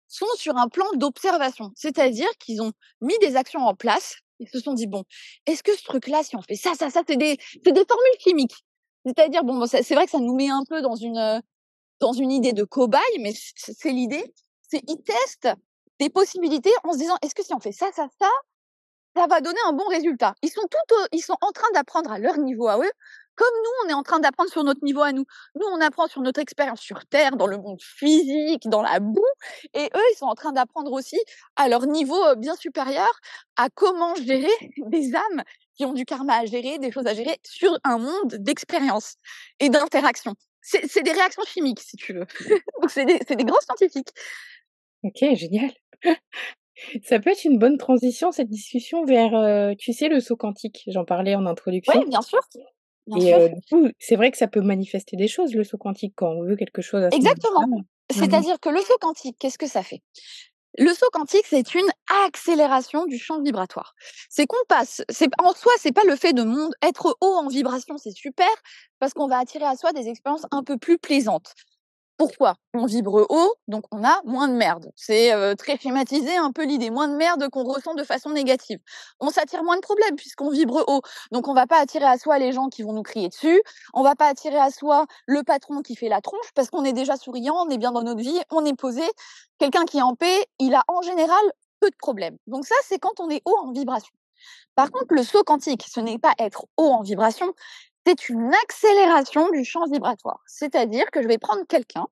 [0.09, 1.71] sont sur un plan d'observation.
[1.77, 4.17] C'est-à-dire qu'ils ont mis des actions en place.
[4.41, 5.05] Ils se sont dit, bon,
[5.47, 8.65] est-ce que ce truc-là, si on fait ça, ça, ça, c'est des, des formules chimiques.
[9.07, 11.41] C'est-à-dire, bon, c'est vrai que ça nous met un peu dans une,
[12.01, 14.35] dans une idée de cobaye, mais c'est l'idée.
[14.69, 15.49] C'est ils testent
[16.01, 18.29] des possibilités en se disant est-ce que si on fait ça, ça, ça,
[19.15, 20.35] ça va donner un bon résultat?
[20.43, 22.91] Ils sont tout, ils sont en train d'apprendre à leur niveau à eux,
[23.41, 25.25] comme nous, on est en train d'apprendre sur notre niveau à nous.
[25.55, 29.25] Nous, on apprend sur notre expérience sur Terre, dans le monde physique, dans la boue,
[29.73, 31.19] et eux, ils sont en train d'apprendre aussi
[31.57, 33.11] à leur niveau euh, bien supérieur
[33.57, 34.53] à comment gérer
[34.89, 35.43] des âmes
[35.75, 39.15] qui ont du karma à gérer, des choses à gérer sur un monde d'expérience
[39.59, 40.35] et d'interaction.
[40.61, 42.27] C'est des réactions chimiques, si tu veux.
[42.81, 44.11] Donc, c'est des, des grands scientifiques.
[45.03, 45.73] Ok, génial.
[47.05, 50.83] Ça peut être une bonne transition, cette discussion, vers, tu sais, le saut quantique.
[50.87, 52.01] J'en parlais en introduction.
[52.01, 52.41] Oui, bien sûr.
[53.19, 56.31] et du coup, c'est vrai que ça peut manifester des choses, le saut quantique, quand
[56.31, 57.03] on veut quelque chose.
[57.03, 57.67] À Exactement.
[57.67, 60.01] Mmh C'est-à-dire que le saut quantique, qu'est-ce que ça fait?
[60.79, 61.89] Le saut quantique, c'est une
[62.27, 63.95] accélération du champ vibratoire.
[64.29, 67.49] C'est qu'on passe, c'est en soi, c'est pas le fait de monde être haut en
[67.49, 68.49] vibration, c'est super
[69.01, 71.55] parce qu'on va attirer à soi des expériences un peu plus plaisantes.
[72.21, 74.93] Pourquoi On vibre haut, donc on a moins de merde.
[74.95, 78.79] C'est très schématisé un peu l'idée, moins de merde qu'on ressent de façon négative.
[79.21, 81.01] On s'attire moins de problèmes puisqu'on vibre haut.
[81.33, 83.63] Donc on va pas attirer à soi les gens qui vont nous crier dessus,
[83.95, 86.93] on va pas attirer à soi le patron qui fait la tronche parce qu'on est
[86.93, 89.05] déjà souriant, on est bien dans notre vie, on est posé.
[89.59, 91.41] Quelqu'un qui est en paix, il a en général
[91.81, 92.37] peu de problèmes.
[92.47, 94.13] Donc ça, c'est quand on est haut en vibration.
[94.75, 97.53] Par contre, le saut quantique, ce n'est pas être haut en vibration,
[98.07, 100.41] c'est une accélération du champ vibratoire.
[100.47, 102.07] C'est-à-dire que je vais prendre quelqu'un,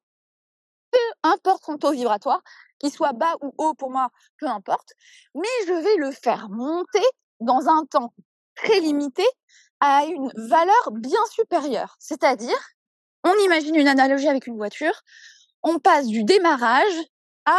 [0.90, 2.42] peu importe son taux vibratoire,
[2.78, 4.92] qu'il soit bas ou haut pour moi, peu importe,
[5.34, 7.04] mais je vais le faire monter
[7.40, 8.12] dans un temps
[8.54, 9.24] très limité
[9.80, 11.96] à une valeur bien supérieure.
[11.98, 12.58] C'est-à-dire,
[13.24, 15.02] on imagine une analogie avec une voiture,
[15.62, 16.94] on passe du démarrage
[17.46, 17.58] à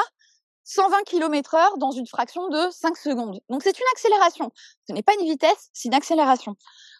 [0.63, 3.39] 120 km/h dans une fraction de 5 secondes.
[3.49, 4.51] Donc c'est une accélération.
[4.87, 6.55] Ce n'est pas une vitesse, c'est une accélération.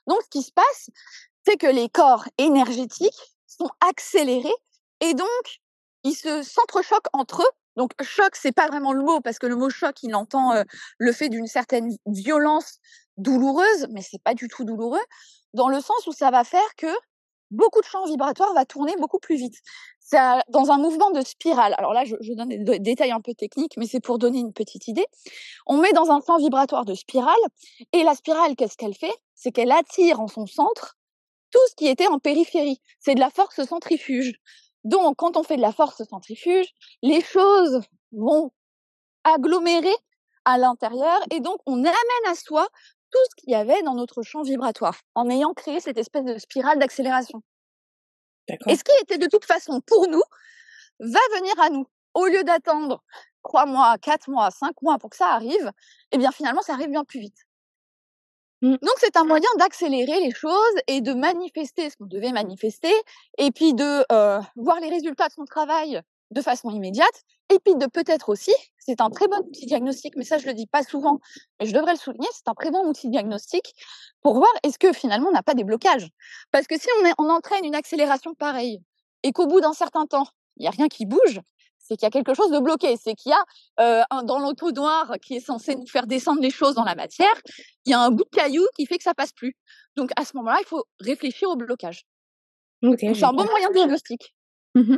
[0.07, 0.89] Donc ce qui se passe,
[1.45, 4.49] c'est que les corps énergétiques sont accélérés
[5.01, 5.59] et donc
[6.03, 7.51] ils se s'entrechoquent entre eux.
[7.75, 10.63] Donc choc, c'est pas vraiment le mot parce que le mot choc, il entend euh,
[10.97, 12.79] le fait d'une certaine violence
[13.17, 14.99] douloureuse, mais c'est pas du tout douloureux
[15.53, 16.87] dans le sens où ça va faire que
[17.51, 19.55] beaucoup de champs vibratoires va tourner beaucoup plus vite.
[19.99, 20.17] C'est
[20.49, 21.75] dans un mouvement de spirale.
[21.77, 24.87] Alors là, je, donne des détails un peu techniques, mais c'est pour donner une petite
[24.87, 25.05] idée.
[25.67, 27.35] On met dans un champ vibratoire de spirale,
[27.93, 29.13] et la spirale, qu'est-ce qu'elle fait?
[29.39, 30.97] C'est qu'elle attire en son centre
[31.51, 32.81] tout ce qui était en périphérie.
[32.99, 34.33] C'est de la force centrifuge.
[34.83, 36.67] Donc, quand on fait de la force centrifuge,
[37.01, 37.79] les choses
[38.11, 38.51] vont
[39.23, 39.95] agglomérer
[40.43, 42.67] à l'intérieur, et donc on amène à soi
[43.11, 46.37] tout ce qu'il y avait dans notre champ vibratoire, en ayant créé cette espèce de
[46.37, 47.41] spirale d'accélération.
[48.67, 50.23] Et ce qui était de toute façon pour nous,
[50.99, 51.87] va venir à nous.
[52.13, 53.03] Au lieu d'attendre
[53.43, 55.71] trois mois, quatre mois, cinq mois pour que ça arrive,
[56.11, 57.48] eh bien finalement, ça arrive bien plus vite.
[58.61, 58.71] Mmh.
[58.81, 62.93] Donc c'est un moyen d'accélérer les choses et de manifester ce qu'on devait manifester,
[63.37, 64.03] et puis de
[64.61, 69.01] voir les résultats de son travail de façon immédiate, et puis de peut-être aussi, c'est
[69.01, 71.19] un très bon outil diagnostic, mais ça je le dis pas souvent,
[71.59, 73.73] mais je devrais le souligner, c'est un très bon outil diagnostic
[74.21, 76.09] pour voir est-ce que finalement on n'a pas des blocages.
[76.51, 78.79] Parce que si on, on entraîne une accélération pareille
[79.23, 81.41] et qu'au bout d'un certain temps, il n'y a rien qui bouge,
[81.89, 83.43] c'est qu'il y a quelque chose de bloqué, c'est qu'il y a
[83.79, 87.33] euh, un, dans l'auto-noir qui est censé nous faire descendre les choses dans la matière,
[87.85, 89.55] il y a un bout de caillou qui fait que ça passe plus.
[89.95, 92.05] Donc à ce moment-là, il faut réfléchir au blocage.
[92.83, 94.35] c'est un bon moyen de diagnostic.
[94.75, 94.97] Mmh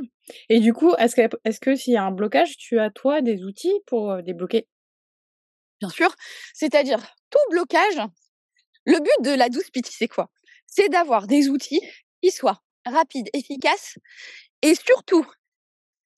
[0.50, 3.80] Et du coup, est-ce que, s'il y a un blocage, tu as toi des outils
[3.88, 4.68] pour débloquer?
[5.80, 6.14] Bien sûr.
[6.54, 7.00] C'est-à-dire,
[7.30, 8.02] tout blocage,
[8.86, 10.30] le but de la douce pitié, c'est quoi?
[10.68, 11.82] C'est d'avoir des outils
[12.22, 13.98] qui soient rapides, efficaces
[14.62, 15.26] et surtout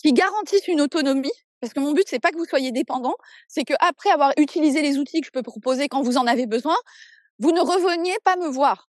[0.04, 1.32] qui garantissent une autonomie.
[1.62, 3.16] Parce que mon but, c'est pas que vous soyez dépendant,
[3.48, 6.46] c'est que après avoir utilisé les outils que je peux proposer quand vous en avez
[6.46, 6.76] besoin,
[7.39, 8.89] vous ne reveniez pas me voir.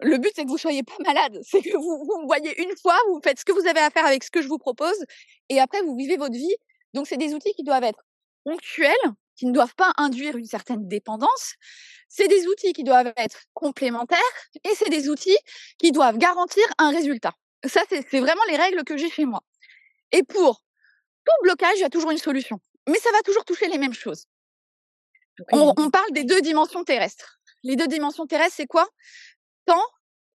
[0.00, 1.40] Le but, c'est que vous soyez pas malade.
[1.42, 3.90] C'est que vous, vous me voyez une fois, vous faites ce que vous avez à
[3.90, 5.04] faire avec ce que je vous propose,
[5.48, 6.54] et après, vous vivez votre vie.
[6.94, 8.04] Donc, c'est des outils qui doivent être
[8.44, 8.94] ponctuels,
[9.34, 11.54] qui ne doivent pas induire une certaine dépendance.
[12.08, 14.18] C'est des outils qui doivent être complémentaires,
[14.62, 15.38] et c'est des outils
[15.78, 17.32] qui doivent garantir un résultat.
[17.66, 19.42] Ça, c'est vraiment les règles que j'ai chez moi.
[20.12, 20.62] Et pour
[21.24, 22.60] tout blocage, il y a toujours une solution.
[22.88, 24.26] Mais ça va toujours toucher les mêmes choses.
[25.52, 27.40] On, on parle des deux dimensions terrestres.
[27.62, 28.88] Les deux dimensions terrestres, c'est quoi?
[29.66, 29.86] Temps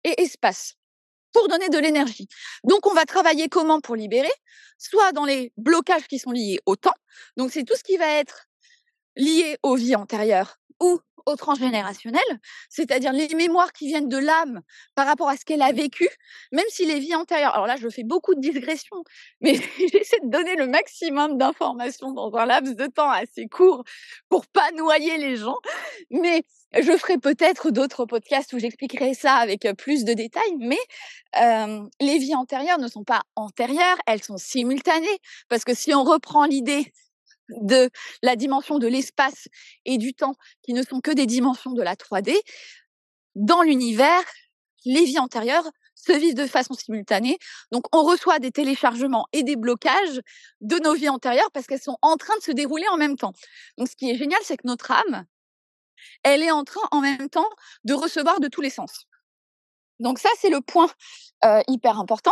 [0.03, 0.75] et espace
[1.34, 2.27] pour donner de l'énergie.
[2.65, 4.31] Donc, on va travailler comment pour libérer?
[4.77, 6.95] Soit dans les blocages qui sont liés au temps.
[7.38, 8.47] Donc, c'est tout ce qui va être
[9.15, 12.21] lié aux vies antérieures ou au transgénérationnel,
[12.69, 14.62] c'est-à-dire les mémoires qui viennent de l'âme
[14.95, 16.07] par rapport à ce qu'elle a vécu,
[16.51, 17.53] même si les vies antérieures.
[17.53, 19.03] Alors là, je fais beaucoup de digressions,
[19.41, 19.55] mais
[19.91, 23.84] j'essaie de donner le maximum d'informations dans un laps de temps assez court
[24.29, 25.57] pour pas noyer les gens.
[26.10, 30.79] Mais je ferai peut-être d'autres podcasts où j'expliquerai ça avec plus de détails, mais
[31.99, 35.07] les vies antérieures ne sont pas antérieures, elles sont simultanées.
[35.49, 36.91] Parce que si on reprend l'idée
[37.61, 37.89] de
[38.21, 39.47] la dimension de l'espace
[39.85, 42.33] et du temps, qui ne sont que des dimensions de la 3D,
[43.35, 44.23] dans l'univers,
[44.85, 47.37] les vies antérieures se vivent de façon simultanée.
[47.71, 50.21] Donc, on reçoit des téléchargements et des blocages
[50.61, 53.33] de nos vies antérieures parce qu'elles sont en train de se dérouler en même temps.
[53.77, 55.25] Donc, ce qui est génial, c'est que notre âme,
[56.23, 57.49] elle est en train en même temps
[57.83, 59.05] de recevoir de tous les sens.
[59.99, 60.89] Donc ça, c'est le point
[61.45, 62.31] euh, hyper important.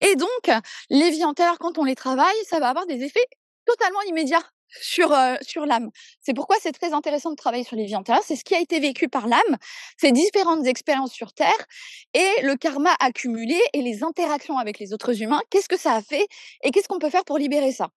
[0.00, 0.50] Et donc,
[0.90, 3.26] les vies antérieures, quand on les travaille, ça va avoir des effets
[3.70, 4.42] totalement immédiats
[4.82, 5.90] sur, euh, sur l'âme.
[6.20, 8.24] C'est pourquoi c'est très intéressant de travailler sur les vies antérieures.
[8.26, 9.56] C'est ce qui a été vécu par l'âme,
[9.98, 11.66] ces différentes expériences sur Terre
[12.14, 15.40] et le karma accumulé et les interactions avec les autres humains.
[15.50, 16.26] Qu'est-ce que ça a fait
[16.62, 17.90] et qu'est-ce qu'on peut faire pour libérer ça?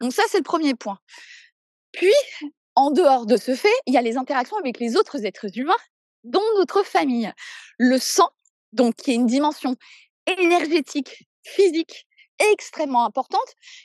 [0.00, 0.98] Donc ça, c'est le premier point.
[1.92, 2.14] Puis,
[2.74, 5.76] en dehors de ce fait, il y a les interactions avec les autres êtres humains,
[6.24, 7.32] dont notre famille.
[7.78, 8.30] Le sang,
[8.72, 9.76] donc qui est une dimension
[10.26, 12.06] énergétique, physique,
[12.52, 13.40] extrêmement importante.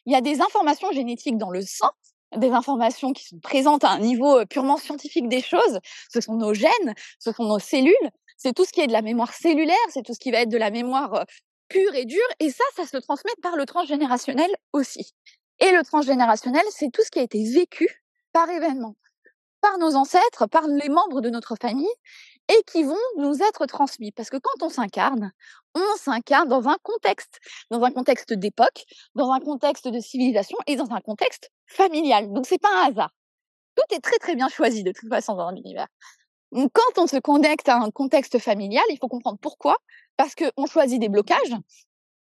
[0.05, 1.91] Il y a des informations génétiques dans le sang,
[2.35, 5.79] des informations qui sont présentes à un niveau purement scientifique des choses.
[6.11, 9.01] Ce sont nos gènes, ce sont nos cellules, c'est tout ce qui est de la
[9.01, 11.25] mémoire cellulaire, c'est tout ce qui va être de la mémoire
[11.67, 12.19] pure et dure.
[12.39, 15.13] Et ça, ça se transmet par le transgénérationnel aussi.
[15.59, 18.95] Et le transgénérationnel, c'est tout ce qui a été vécu par événement,
[19.61, 21.87] par nos ancêtres, par les membres de notre famille,
[22.47, 24.11] et qui vont nous être transmis.
[24.11, 25.31] Parce que quand on s'incarne,
[25.73, 27.39] on s'incarne dans un contexte,
[27.71, 32.31] dans un contexte d'époque, dans un contexte de civilisation et dans un contexte familial.
[32.31, 33.11] Donc c'est pas un hasard.
[33.75, 35.87] Tout est très très bien choisi de toute façon dans l'univers.
[36.51, 39.77] Donc quand on se connecte à un contexte familial, il faut comprendre pourquoi.
[40.15, 41.55] Parce qu'on choisit des blocages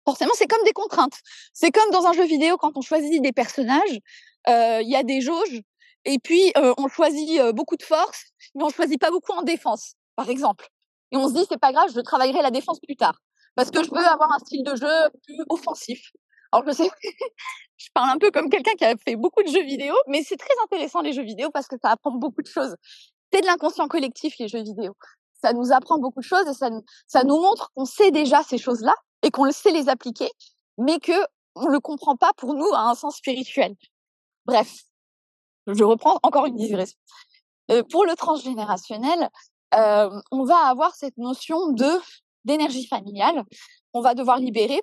[0.05, 1.19] forcément, c'est comme des contraintes.
[1.51, 3.99] C'est comme dans un jeu vidéo quand on choisit des personnages,
[4.47, 5.61] il y a des jauges
[6.05, 10.29] et puis on choisit beaucoup de force, mais on choisit pas beaucoup en défense, par
[10.29, 10.67] exemple.
[11.11, 13.15] Et on se dit c'est pas grave, je travaillerai la défense plus tard
[13.55, 16.11] parce que je veux avoir un style de jeu plus offensif.
[16.51, 16.89] Alors je sais,
[17.77, 20.37] je parle un peu comme quelqu'un qui a fait beaucoup de jeux vidéo, mais c'est
[20.37, 22.75] très intéressant les jeux vidéo parce que ça apprend beaucoup de choses.
[23.33, 24.93] C'est de l'inconscient collectif les jeux vidéo.
[25.41, 26.69] Ça nous apprend beaucoup de choses et ça,
[27.07, 30.29] ça nous montre qu'on sait déjà ces choses-là et qu'on sait les appliquer,
[30.77, 31.13] mais que
[31.55, 33.75] on le comprend pas pour nous à un sens spirituel.
[34.45, 34.73] Bref,
[35.67, 36.97] je reprends encore une digression.
[37.71, 39.29] Euh, pour le transgénérationnel,
[39.73, 41.89] euh, on va avoir cette notion de
[42.45, 43.43] d'énergie familiale.
[43.93, 44.79] On va devoir libérer.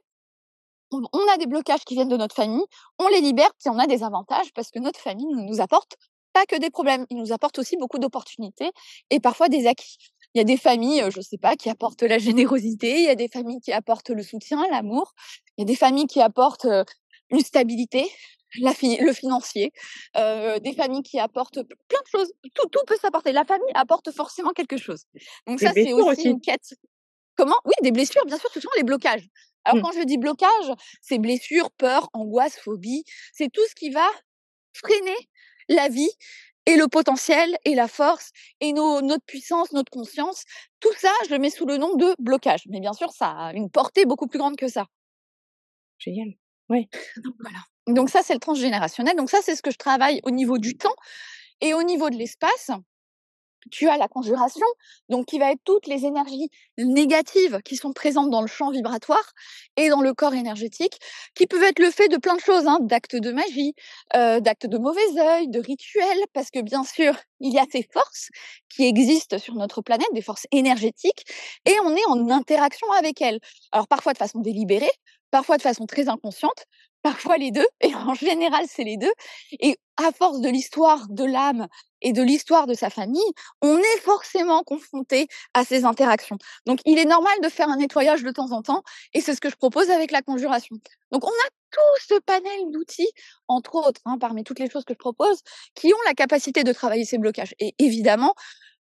[0.91, 2.65] On, a des blocages qui viennent de notre famille,
[2.99, 5.97] on les libère, puis on a des avantages parce que notre famille nous apporte
[6.35, 8.71] pas que des problèmes, il nous apporte aussi beaucoup d'opportunités
[9.09, 9.97] et parfois des acquis.
[10.35, 13.15] Il y a des familles, je sais pas, qui apportent la générosité, il y a
[13.15, 15.15] des familles qui apportent le soutien, l'amour,
[15.57, 16.67] il y a des familles qui apportent
[17.31, 18.11] une stabilité,
[18.61, 19.73] la le financier,
[20.17, 22.33] euh, des familles qui apportent plein de choses.
[22.55, 23.33] Tout, tout peut s'apporter.
[23.33, 25.05] La famille apporte forcément quelque chose.
[25.47, 26.75] Donc ça, c'est aussi, une quête.
[27.37, 27.57] Comment?
[27.65, 29.27] Oui, des blessures, bien sûr, ce sont les blocages.
[29.65, 29.83] Alors mmh.
[29.83, 33.05] quand je dis blocage, c'est blessures, peur, angoisse, phobie.
[33.33, 34.07] C'est tout ce qui va
[34.73, 35.17] freiner
[35.69, 36.11] la vie
[36.67, 40.45] et le potentiel et la force et nos, notre puissance, notre conscience.
[40.81, 42.63] Tout ça, je le mets sous le nom de blocage.
[42.69, 44.87] Mais bien sûr, ça a une portée beaucoup plus grande que ça.
[45.99, 46.35] Génial.
[46.69, 46.89] Oui.
[47.23, 47.59] Donc voilà.
[47.87, 49.17] Donc ça, c'est le transgénérationnel.
[49.17, 50.95] Donc ça, c'est ce que je travaille au niveau du temps
[51.61, 52.71] et au niveau de l'espace.
[53.71, 54.67] Tu as la conjuration,
[55.09, 59.33] donc qui va être toutes les énergies négatives qui sont présentes dans le champ vibratoire
[59.77, 60.99] et dans le corps énergétique,
[61.37, 63.75] qui peuvent être le fait de plein de choses, hein, d'actes de magie,
[64.17, 67.89] euh, d'actes de mauvais œil, de rituels, parce que bien sûr, il y a ces
[67.93, 68.31] forces
[68.69, 71.25] qui existent sur notre planète, des forces énergétiques,
[71.65, 73.39] et on est en interaction avec elles.
[73.71, 74.91] Alors parfois de façon délibérée,
[75.31, 76.67] parfois de façon très inconsciente,
[77.03, 79.13] parfois les deux, et en général c'est les deux.
[79.61, 81.69] Et à force de l'histoire de l'âme
[82.01, 83.21] et de l'histoire de sa famille,
[83.61, 86.39] on est forcément confronté à ces interactions.
[86.67, 88.83] Donc il est normal de faire un nettoyage de temps en temps,
[89.15, 90.77] et c'est ce que je propose avec la conjuration.
[91.11, 93.11] Donc on a tout ce panel d'outils,
[93.49, 95.41] entre autres, hein, parmi toutes les choses que je propose,
[95.75, 97.55] qui ont la capacité de travailler ces blocages.
[97.59, 98.35] Et évidemment,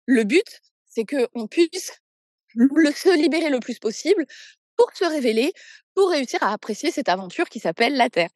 [0.07, 1.93] le but, c'est qu'on puisse
[2.55, 4.27] se libérer le plus possible
[4.77, 5.53] pour se révéler,
[5.95, 8.31] pour réussir à apprécier cette aventure qui s'appelle la Terre.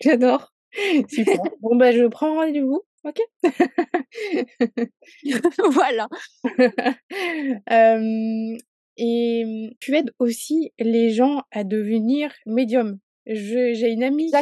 [0.00, 0.52] J'adore.
[1.08, 1.38] Super.
[1.60, 2.82] bon, ben, je prends rendez-vous.
[3.04, 3.20] Ok?
[5.72, 6.08] voilà.
[8.96, 12.98] et tu aides aussi les gens à devenir médium.
[13.26, 14.36] J'ai une amie qui,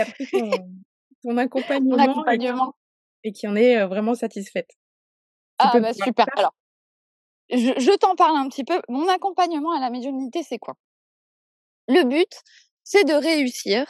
[0.00, 0.26] a pris
[1.22, 2.24] ton, accompagnement,
[3.24, 4.70] Et, qui, en est vraiment satisfaite.
[5.58, 6.26] ah, bah super.
[6.36, 6.54] Alors,
[7.50, 8.80] je, t'en parle un petit peu.
[8.88, 10.74] Mon accompagnement à la médiumnité, c'est quoi?
[11.88, 12.30] Le but,
[12.84, 13.86] c'est de réussir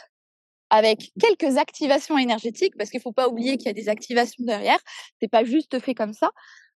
[0.69, 4.43] avec quelques activations énergétiques, parce qu'il ne faut pas oublier qu'il y a des activations
[4.43, 4.79] derrière.
[5.21, 6.31] C'est pas juste fait comme ça.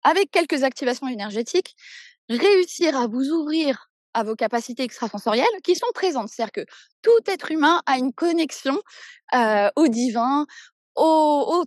[0.03, 1.75] Avec quelques activations énergétiques,
[2.29, 6.29] réussir à vous ouvrir à vos capacités extrasensorielles qui sont présentes.
[6.29, 6.65] C'est-à-dire que
[7.01, 8.79] tout être humain a une connexion
[9.35, 10.45] euh, au divin,
[10.95, 11.65] au,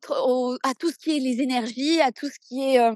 [0.63, 2.95] à tout ce qui est les énergies, à tout ce qui est euh,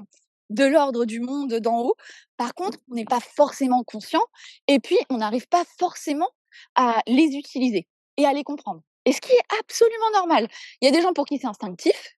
[0.49, 1.95] de l'ordre du monde d'en haut.
[2.37, 4.23] Par contre, on n'est pas forcément conscient
[4.67, 6.29] et puis on n'arrive pas forcément
[6.75, 8.81] à les utiliser et à les comprendre.
[9.05, 10.47] Et ce qui est absolument normal.
[10.81, 12.15] Il y a des gens pour qui c'est instinctif.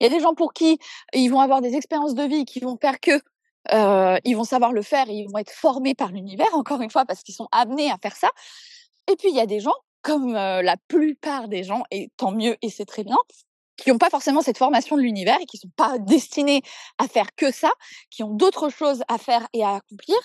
[0.00, 0.78] Il y a des gens pour qui
[1.12, 3.20] ils vont avoir des expériences de vie qui vont faire que
[3.72, 6.90] euh, ils vont savoir le faire et ils vont être formés par l'univers, encore une
[6.90, 8.30] fois, parce qu'ils sont amenés à faire ça.
[9.10, 12.32] Et puis, il y a des gens, comme euh, la plupart des gens, et tant
[12.32, 13.16] mieux, et c'est très bien,
[13.76, 16.62] qui n'ont pas forcément cette formation de l'univers et qui sont pas destinés
[16.98, 17.72] à faire que ça,
[18.10, 20.18] qui ont d'autres choses à faire et à accomplir,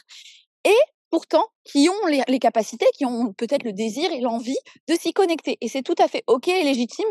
[0.63, 0.77] et
[1.09, 5.57] pourtant qui ont les, capacités, qui ont peut-être le désir et l'envie de s'y connecter.
[5.61, 7.07] Et c'est tout à fait OK et légitime.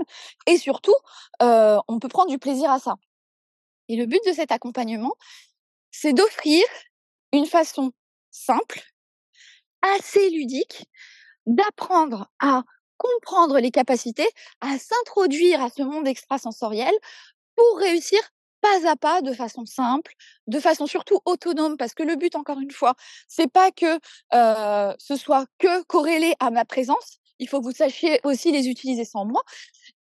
[0.47, 0.95] Et surtout,
[1.41, 2.95] on peut prendre du plaisir à ça.
[3.89, 5.15] Et le but de cet accompagnement,
[5.91, 6.65] c'est d'offrir
[7.33, 7.93] une façon
[8.31, 8.83] simple,
[9.83, 10.87] assez ludique,
[11.47, 12.65] d'apprendre à
[12.97, 14.29] comprendre les capacités,
[14.61, 16.95] à s'introduire à ce monde extrasensoriel
[17.55, 18.21] pour réussir
[18.67, 20.13] pas à pas, de façon simple,
[20.47, 22.95] de façon surtout autonome, parce que le but, encore une fois,
[23.29, 23.99] c'est pas que
[24.33, 27.19] ce soit que corrélé à ma présence.
[27.39, 29.43] Il faut que vous sachiez aussi les utiliser sans moi.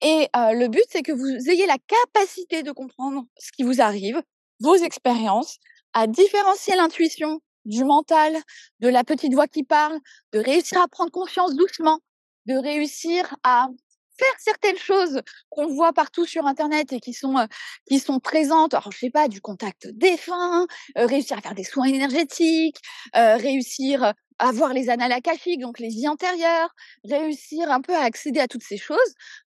[0.00, 4.20] Et le but, c'est que vous ayez la capacité de comprendre ce qui vous arrive,
[4.60, 5.58] vos expériences,
[5.94, 8.36] à différencier l'intuition du mental,
[8.80, 9.98] de la petite voix qui parle,
[10.32, 12.00] de réussir à prendre confiance doucement,
[12.46, 13.68] de réussir à
[14.38, 17.46] certaines choses qu'on voit partout sur Internet et qui sont,
[17.86, 18.74] qui sont présentes.
[18.74, 22.78] Alors, je sais pas, du contact défunt, réussir à faire des soins énergétiques,
[23.14, 25.12] réussir à avoir les annales
[25.58, 28.98] donc les vies antérieures, réussir un peu à accéder à toutes ces choses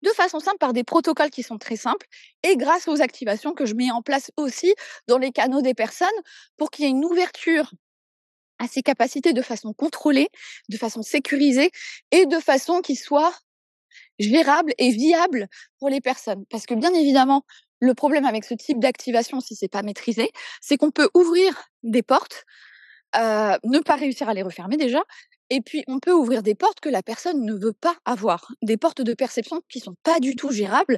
[0.02, 2.06] de façon simple par des protocoles qui sont très simples
[2.44, 4.74] et grâce aux activations que je mets en place aussi
[5.08, 6.08] dans les canaux des personnes
[6.58, 7.72] pour qu'il y ait une ouverture
[8.60, 10.30] à ces capacités de façon contrôlée,
[10.70, 11.72] de façon sécurisée
[12.12, 13.34] et de façon qui soit
[14.22, 15.48] gérable et viable
[15.80, 16.46] pour les personnes.
[16.50, 17.44] Parce que bien évidemment,
[17.80, 20.32] le problème avec ce type d'activation, si c'est pas maîtrisé,
[20.62, 22.46] c'est qu'on peut ouvrir des portes,
[23.16, 25.04] euh, ne pas réussir à les refermer déjà,
[25.54, 28.78] et puis, on peut ouvrir des portes que la personne ne veut pas avoir, des
[28.78, 30.98] portes de perception qui sont pas du tout gérables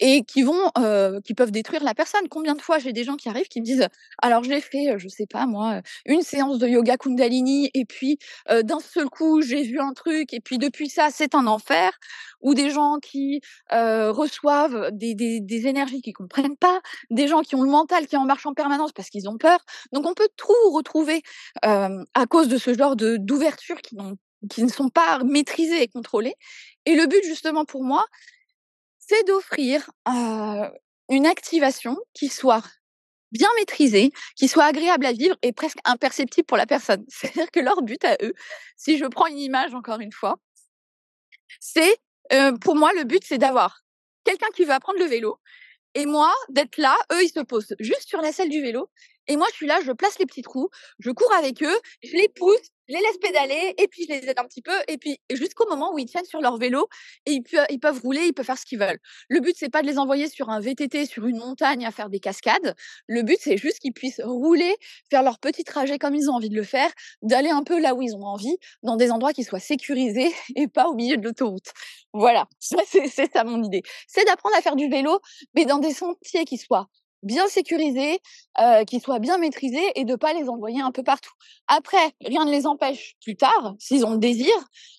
[0.00, 0.70] et qui vont,
[1.22, 2.26] qui peuvent détruire la personne.
[2.30, 3.86] Combien de fois j'ai des gens qui arrivent qui me disent,
[4.22, 8.18] alors j'ai fait, je sais pas moi, une séance de yoga Kundalini et puis
[8.50, 11.92] d'un seul coup j'ai vu un truc et puis depuis ça c'est un enfer.
[12.40, 17.54] Ou des gens qui reçoivent des, des, des énergies qu'ils comprennent pas, des gens qui
[17.54, 19.60] ont le mental qui est en marche en permanence parce qu'ils ont peur.
[19.92, 21.22] Donc on peut tout retrouver
[21.62, 26.34] à cause de ce genre de d'ouverture qui, ne sont pas maîtrisées et contrôlées.
[26.86, 28.06] Et le but, justement, pour moi,
[28.98, 29.90] c'est d'offrir
[31.08, 32.64] une activation qui soit
[33.30, 37.04] bien maîtrisée, qui soit agréable à vivre et presque imperceptible pour la personne.
[37.08, 38.34] C'est-à-dire que leur but à eux,
[38.76, 40.36] si je prends une image encore une fois,
[41.60, 41.96] c'est,
[42.60, 43.82] pour moi, le but, c'est d'avoir
[44.24, 45.38] quelqu'un qui veut apprendre le vélo
[45.94, 48.90] et moi, d'être là, eux, ils se posent juste sur la selle du vélo
[49.32, 50.68] et moi, je suis là, je place les petits trous,
[50.98, 54.28] je cours avec eux, je les pousse, je les laisse pédaler, et puis je les
[54.28, 56.86] aide un petit peu, et puis jusqu'au moment où ils tiennent sur leur vélo,
[57.24, 58.98] et ils, peuvent, ils peuvent rouler, ils peuvent faire ce qu'ils veulent.
[59.30, 62.10] Le but, c'est pas de les envoyer sur un VTT, sur une montagne à faire
[62.10, 62.74] des cascades.
[63.06, 64.76] Le but, c'est juste qu'ils puissent rouler,
[65.08, 66.90] faire leur petit trajet comme ils ont envie de le faire,
[67.22, 70.68] d'aller un peu là où ils ont envie, dans des endroits qui soient sécurisés et
[70.68, 71.72] pas au milieu de l'autoroute.
[72.12, 73.82] Voilà, c'est ça mon idée.
[74.08, 75.20] C'est d'apprendre à faire du vélo,
[75.54, 76.90] mais dans des sentiers qui soient
[77.22, 78.20] bien sécurisés,
[78.60, 81.32] euh, qu'ils soient bien maîtrisés et de pas les envoyer un peu partout.
[81.68, 84.52] Après, rien ne les empêche plus tard, s'ils ont le désir,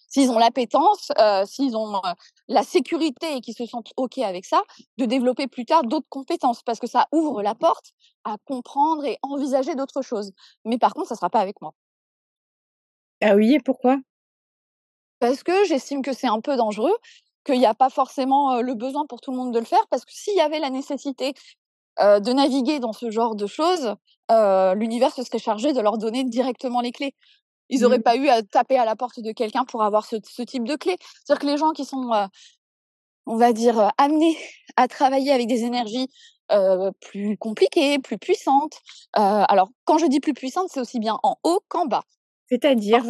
[0.07, 2.13] s'ils ont l'appétence, euh, s'ils ont euh,
[2.47, 4.63] la sécurité et qu'ils se sentent OK avec ça,
[4.97, 7.91] de développer plus tard d'autres compétences parce que ça ouvre la porte
[8.23, 10.31] à comprendre et envisager d'autres choses.
[10.65, 11.73] Mais par contre, ça sera pas avec moi.
[13.21, 13.97] Ah oui, et pourquoi?
[15.19, 16.95] Parce que j'estime que c'est un peu dangereux,
[17.45, 20.03] qu'il n'y a pas forcément le besoin pour tout le monde de le faire, parce
[20.05, 21.33] que s'il y avait la nécessité
[21.99, 23.95] de naviguer dans ce genre de choses,
[24.29, 27.15] l'univers se serait chargé de leur donner directement les clés.
[27.69, 28.03] Ils n'auraient mmh.
[28.03, 30.97] pas eu à taper à la porte de quelqu'un pour avoir ce, type de clés.
[31.23, 32.11] C'est-à-dire que les gens qui sont,
[33.25, 34.37] on va dire, amenés
[34.75, 36.07] à travailler avec des énergies
[37.01, 38.79] plus compliquées, plus puissantes.
[39.13, 42.03] alors, quand je dis plus puissantes, c'est aussi bien en haut qu'en bas.
[42.49, 43.03] C'est-à-dire,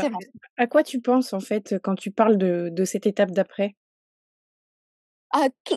[0.57, 3.75] à quoi tu penses en fait quand tu parles de cette étape d'après?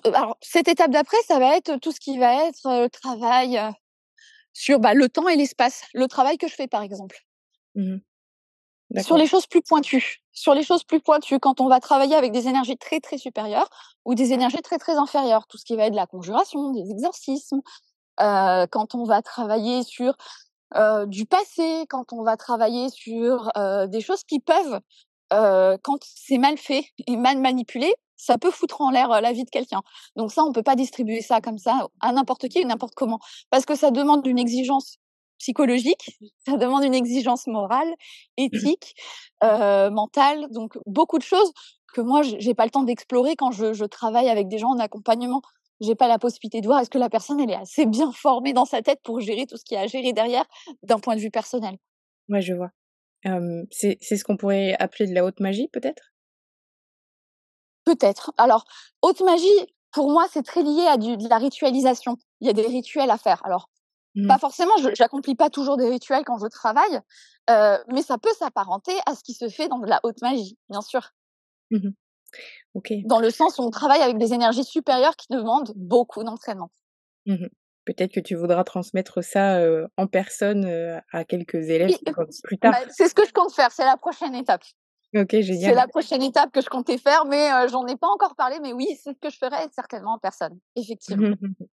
[0.04, 3.60] Alors, cette étape d'après, ça va être tout ce qui va être le travail
[4.52, 5.82] sur bah, le temps et l'espace.
[5.94, 7.24] Le travail que je fais, par exemple.
[7.74, 7.96] Mmh
[9.02, 10.22] sur les choses plus pointues.
[10.32, 13.68] Sur les choses plus pointues, quand on va travailler avec des énergies très, très supérieures
[14.04, 15.46] ou des énergies très, très inférieures.
[15.46, 17.60] Tout ce qui va être de la conjuration, des exorcismes.
[18.18, 20.14] quand on va travailler sur
[21.06, 23.50] du passé, quand on va travailler sur
[23.88, 24.80] des choses qui peuvent,
[25.30, 29.50] quand c'est mal fait et mal manipulé, ça peut foutre en l'air la vie de
[29.50, 29.82] quelqu'un.
[30.16, 33.18] Donc ça, on peut pas distribuer ça comme ça à n'importe qui ou n'importe comment,
[33.50, 34.98] parce que ça demande une exigence
[35.38, 37.92] psychologique, ça demande une exigence morale,
[38.36, 38.94] éthique,
[39.44, 41.52] euh, mentale, donc beaucoup de choses
[41.92, 44.78] que moi j'ai pas le temps d'explorer quand je, je, travaille avec des gens en
[44.78, 45.40] accompagnement.
[45.80, 48.54] J'ai pas la possibilité de voir est-ce que la personne elle est assez bien formée
[48.54, 50.44] dans sa tête pour gérer tout ce qu'il y a à gérer derrière
[50.82, 51.76] d'un point de vue personnel.
[52.28, 52.70] Ouais, je vois.
[53.70, 56.12] c'est ce qu'on pourrait appeler de la haute magie, peut-être?
[57.86, 58.32] Peut-être.
[58.36, 58.66] Alors,
[59.00, 62.18] haute magie, pour moi, c'est très lié à du, de la ritualisation.
[62.40, 63.40] Il y a des rituels à faire.
[63.46, 63.70] Alors,
[64.16, 64.26] mmh.
[64.26, 67.00] pas forcément, j'accomplis pas toujours des rituels quand je travaille,
[67.48, 70.58] euh, mais ça peut s'apparenter à ce qui se fait dans de la haute magie,
[70.68, 71.12] bien sûr.
[71.70, 71.90] Mmh
[73.06, 76.70] dans le sens où on travaille avec des énergies supérieures qui demandent beaucoup d'entraînement.
[77.24, 77.46] Mmh
[77.86, 81.96] Peut-être que tu voudras transmettre ça euh, en personne euh, à quelques élèves
[82.42, 82.72] plus tard.
[82.72, 84.64] Bah, c'est ce que je compte faire, c'est la prochaine étape.
[85.12, 88.58] C'est la prochaine étape que je comptais faire, mais j'en ai pas encore parlé.
[88.60, 91.34] Mais oui, c'est ce que je ferai certainement en personne, effectivement.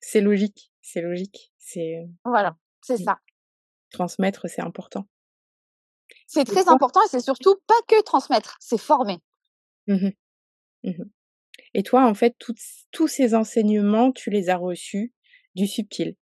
[0.00, 1.52] c'est logique, c'est logique.
[1.58, 3.04] C'est voilà, c'est mmh.
[3.04, 3.18] ça.
[3.90, 5.06] Transmettre, c'est important.
[6.26, 9.18] C'est très important et c'est surtout pas que transmettre, c'est former.
[9.86, 10.10] Mmh
[10.82, 11.04] mmh
[11.72, 12.36] et toi, en fait,
[12.90, 15.12] tous ces enseignements, tu les as reçus
[15.54, 16.16] du subtil?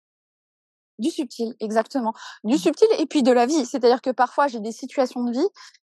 [0.98, 2.12] Du subtil, exactement.
[2.44, 3.64] Du subtil et puis de la vie.
[3.64, 5.48] C'est-à-dire que parfois, j'ai des situations de vie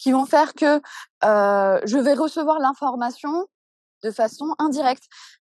[0.05, 0.83] qui vont faire que
[1.23, 3.47] je vais recevoir l'information
[4.03, 5.05] de façon indirecte.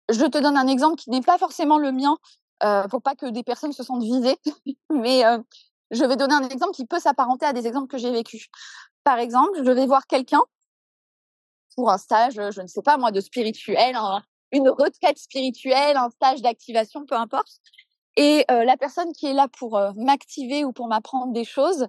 [0.09, 2.19] Je te donne un exemple qui n'est pas forcément le mien,
[2.65, 4.37] euh, pour pas que des personnes se sentent visées,
[4.91, 5.23] mais
[5.93, 8.49] je vais donner un exemple qui peut s'apparenter à des exemples que j'ai vécus.
[9.05, 10.43] Par exemple, je vais voir quelqu'un
[11.77, 13.97] pour un stage, je ne sais pas moi, de spirituel,
[14.51, 17.61] une retraite spirituelle, un stage d'activation, peu importe.
[18.17, 21.87] Et la personne qui est là pour m'activer ou pour m'apprendre des choses,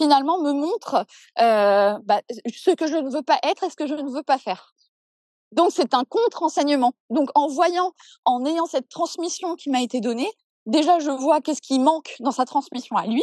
[0.00, 1.04] finalement me montre
[1.36, 4.38] bah, ce que je ne veux pas être et ce que je ne veux pas
[4.38, 4.74] faire.
[5.52, 6.92] Donc c'est un contre-enseignement.
[7.10, 7.92] Donc en voyant,
[8.24, 10.30] en ayant cette transmission qui m'a été donnée,
[10.66, 13.22] déjà je vois qu'est-ce qui manque dans sa transmission à lui,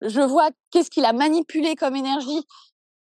[0.00, 2.46] je vois qu'est-ce qu'il a manipulé comme énergie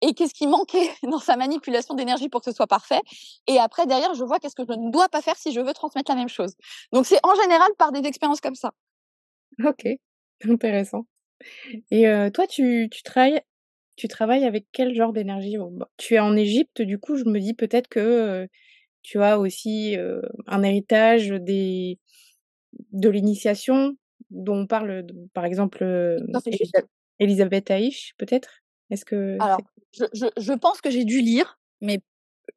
[0.02, 3.00] et qu'est-ce qui manquait dans sa manipulation d'énergie pour que ce soit parfait.
[3.46, 5.74] Et après, derrière, je vois qu'est-ce que je ne dois pas faire si je veux
[5.74, 6.54] transmettre la même chose.
[6.92, 8.72] Donc, c'est en général par des expériences comme ça.
[9.64, 9.86] Ok,
[10.48, 11.04] intéressant.
[11.90, 13.40] Et toi, tu, tu, travailles,
[13.96, 15.56] tu travailles avec quel genre d'énergie?
[15.58, 18.48] Bah, Tu es en Égypte, du coup, je me dis peut-être que
[19.02, 19.96] tu as aussi
[20.46, 21.98] un héritage des,
[22.92, 23.96] de l'initiation
[24.30, 25.84] dont on parle, par exemple,
[27.18, 28.62] Elisabeth Aïch, peut-être?
[28.90, 29.60] Est-ce que Alors,
[29.92, 32.00] je, je, je pense que j'ai dû lire, mais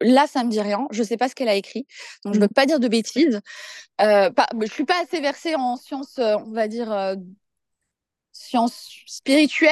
[0.02, 0.88] là, ça me dit rien.
[0.92, 1.86] Je sais pas ce qu'elle a écrit,
[2.26, 2.56] donc je veux mmh.
[2.56, 3.42] pas dire de bêtises.
[4.02, 7.16] Euh, pas, je suis pas assez versée en sciences, on va dire
[8.34, 9.72] sciences spirituelles.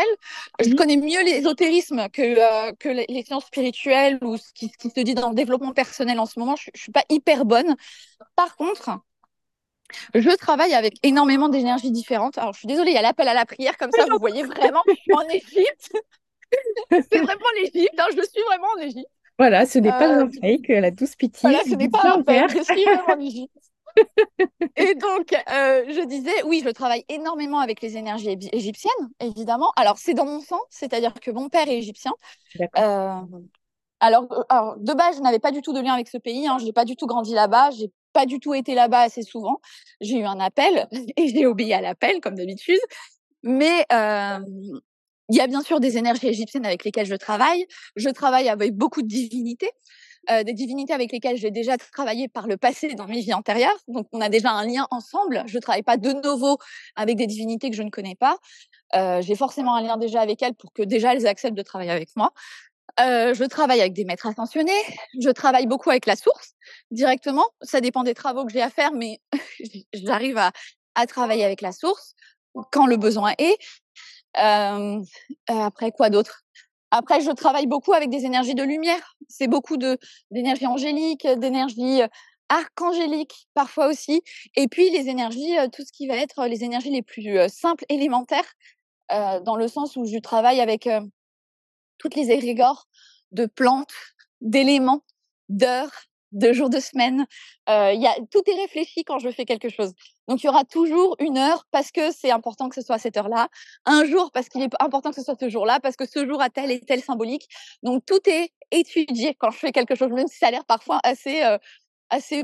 [0.60, 4.90] Je connais mieux l'ésotérisme que euh, que les sciences spirituelles ou ce qui, ce qui,
[4.90, 6.56] se dit dans le développement personnel en ce moment.
[6.56, 7.76] Je, je suis pas hyper bonne.
[8.36, 9.02] Par contre,
[10.14, 12.38] je travaille avec énormément d'énergies différentes.
[12.38, 14.44] Alors, je suis désolée, il y a l'appel à la prière, comme ça, vous voyez
[14.44, 14.82] vraiment,
[15.14, 15.92] en Égypte.
[16.92, 19.10] c'est vraiment l'Égypte, hein, je suis vraiment en Égypte.
[19.38, 21.40] Voilà, ce n'est pas un euh, fake, la douce pitié.
[21.42, 23.54] Voilà, ce n'est pas un fake, je suis vraiment en Égypte.
[24.76, 29.72] et donc, euh, je disais, oui, je travaille énormément avec les énergies égyptiennes, évidemment.
[29.76, 32.12] Alors, c'est dans mon sang, c'est-à-dire que mon père est égyptien.
[32.78, 33.22] Euh,
[34.00, 36.48] alors, alors, de base, je n'avais pas du tout de lien avec ce pays.
[36.48, 36.58] Hein.
[36.60, 37.72] Je n'ai pas du tout grandi là-bas.
[37.72, 39.62] J'ai pas du tout été là-bas assez souvent.
[40.02, 40.88] J'ai eu un appel
[41.18, 42.80] et j'ai obéi à l'appel, comme d'habitude.
[43.44, 44.40] Mais euh,
[45.30, 47.66] il y a bien sûr des énergies égyptiennes avec lesquelles je travaille.
[47.96, 49.72] Je travaille avec beaucoup de divinités,
[50.30, 53.78] euh, des divinités avec lesquelles j'ai déjà travaillé par le passé dans mes vies antérieures.
[53.88, 55.44] Donc, on a déjà un lien ensemble.
[55.48, 56.60] Je ne travaille pas de nouveau
[56.96, 58.38] avec des divinités que je ne connais pas.
[58.96, 61.90] Euh, j'ai forcément un lien déjà avec elles pour que déjà elles acceptent de travailler
[61.92, 62.34] avec moi.
[63.00, 64.72] Euh, je travaille avec des maîtres ascensionnés.
[65.20, 66.54] Je travaille beaucoup avec la source
[66.92, 67.46] directement.
[67.62, 69.20] Ça dépend des travaux que j'ai à faire, mais
[69.94, 70.52] j'arrive à,
[71.08, 72.14] travailler avec la source
[72.72, 73.58] quand le besoin est.
[74.36, 76.44] Après quoi d'autre?
[76.92, 79.16] Après, je travaille beaucoup avec des énergies de lumière.
[79.30, 79.98] C'est beaucoup de
[80.30, 82.02] d'énergie angélique, d'énergie
[82.50, 84.22] archangélique parfois aussi.
[84.56, 88.54] Et puis les énergies, tout ce qui va être les énergies les plus simples, élémentaires,
[89.10, 90.90] dans le sens où je travaille avec
[91.98, 92.88] toutes les égrégores
[93.32, 93.94] de plantes,
[94.42, 95.04] d'éléments,
[95.48, 95.92] d'heures,
[96.32, 97.26] de jours de semaine.
[97.70, 99.94] Euh, y a, tout est réfléchi quand je fais quelque chose.
[100.28, 103.18] Donc il y aura toujours une heure parce que c'est important que ce soit cette
[103.18, 103.50] heure-là,
[103.86, 106.42] un jour parce qu'il est important que ce soit ce jour-là, parce que ce jour
[106.42, 107.48] a tel et tel symbolique.
[107.84, 111.00] Donc tout est étudié quand je fais quelque chose, même si ça a l'air parfois
[111.04, 111.58] assez, euh,
[112.10, 112.44] assez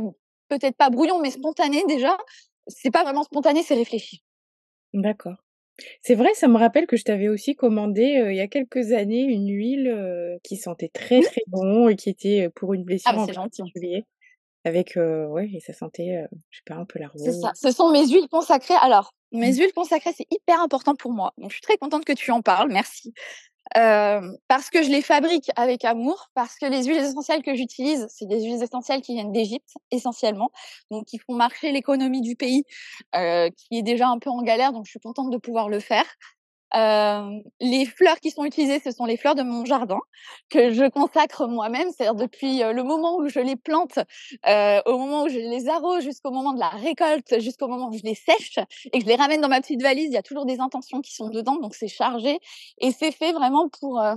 [0.49, 2.17] peut-être pas brouillon, mais spontané déjà.
[2.67, 4.23] C'est pas vraiment spontané, c'est réfléchi.
[4.93, 5.35] D'accord.
[6.01, 8.91] C'est vrai, ça me rappelle que je t'avais aussi commandé, euh, il y a quelques
[8.93, 12.84] années une huile, euh, qui sentait très, très bon et qui était, euh, pour une
[12.84, 13.63] blessure Ah bah, c'est gentil.
[14.63, 17.89] Avec, ouais et ça sentait, je sais pas, un peu la C'est ça, ce sont
[17.89, 18.73] mes huiles consacrées.
[18.82, 19.55] Alors, mes mmh.
[19.55, 21.34] huiles consacrées, c'est hyper important pour moi.
[21.38, 23.13] Donc je suis très contente que tu en parles, merci.
[23.74, 28.28] Parce que je les fabrique avec amour, parce que les huiles essentielles que j'utilise, c'est
[28.28, 30.51] des huiles essentielles qui viennent d'Égypte essentiellement,
[30.91, 32.63] donc qui font marcher l'économie du pays,
[33.15, 35.80] euh, qui est déjà un peu en galère, donc je suis contente de pouvoir le
[35.80, 36.05] faire.
[36.74, 39.99] Les fleurs qui sont utilisées, ce sont les fleurs de mon jardin
[40.49, 43.99] que je consacre moi-même, c'est-à-dire depuis le moment où je les plante,
[44.47, 47.97] euh, au moment où je les arrose, jusqu'au moment de la récolte, jusqu'au moment où
[47.97, 50.05] je les sèche et que je les ramène dans ma petite valise.
[50.05, 52.39] Il y a toujours des intentions qui sont dedans, donc c'est chargé
[52.80, 54.15] et c'est fait vraiment pour euh,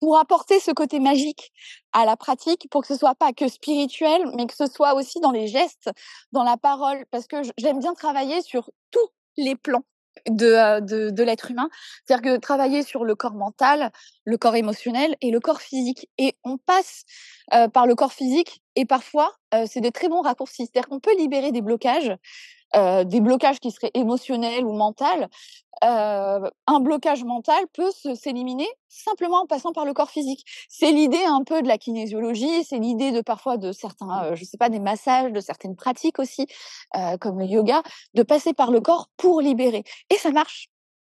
[0.00, 1.50] pour apporter ce côté magique
[1.92, 5.18] à la pratique, pour que ce soit pas que spirituel, mais que ce soit aussi
[5.20, 5.90] dans les gestes,
[6.32, 9.84] dans la parole, parce que j'aime bien travailler sur tous les plans
[10.28, 11.68] de, de, de l'être humain.
[12.04, 13.90] C'est-à-dire que travailler sur le corps mental,
[14.24, 16.08] le corps émotionnel et le corps physique.
[16.18, 17.04] Et on passe
[17.52, 20.66] euh, par le corps physique et parfois, euh, c'est des très bons raccourcis.
[20.66, 22.12] C'est-à-dire qu'on peut libérer des blocages
[22.76, 25.04] euh, des blocages qui seraient émotionnels ou mentaux,
[25.84, 30.44] euh, un blocage mental peut s'éliminer simplement en passant par le corps physique.
[30.68, 34.44] C'est l'idée un peu de la kinésiologie, c'est l'idée de parfois de certains, euh, je
[34.44, 36.46] sais pas, des massages, de certaines pratiques aussi,
[36.96, 37.82] euh, comme le yoga,
[38.14, 39.84] de passer par le corps pour libérer.
[40.10, 40.68] Et ça marche.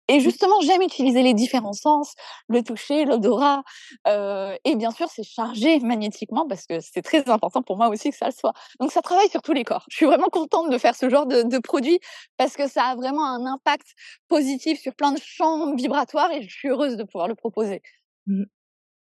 [0.07, 2.15] Et justement, j'aime utiliser les différents sens,
[2.47, 3.63] le toucher, l'odorat.
[4.07, 8.09] Euh, et bien sûr, c'est chargé magnétiquement parce que c'est très important pour moi aussi
[8.09, 8.53] que ça le soit.
[8.79, 9.85] Donc, ça travaille sur tous les corps.
[9.89, 11.99] Je suis vraiment contente de faire ce genre de, de produit
[12.37, 13.87] parce que ça a vraiment un impact
[14.27, 17.81] positif sur plein de champs vibratoires et je suis heureuse de pouvoir le proposer.
[18.27, 18.43] Mmh.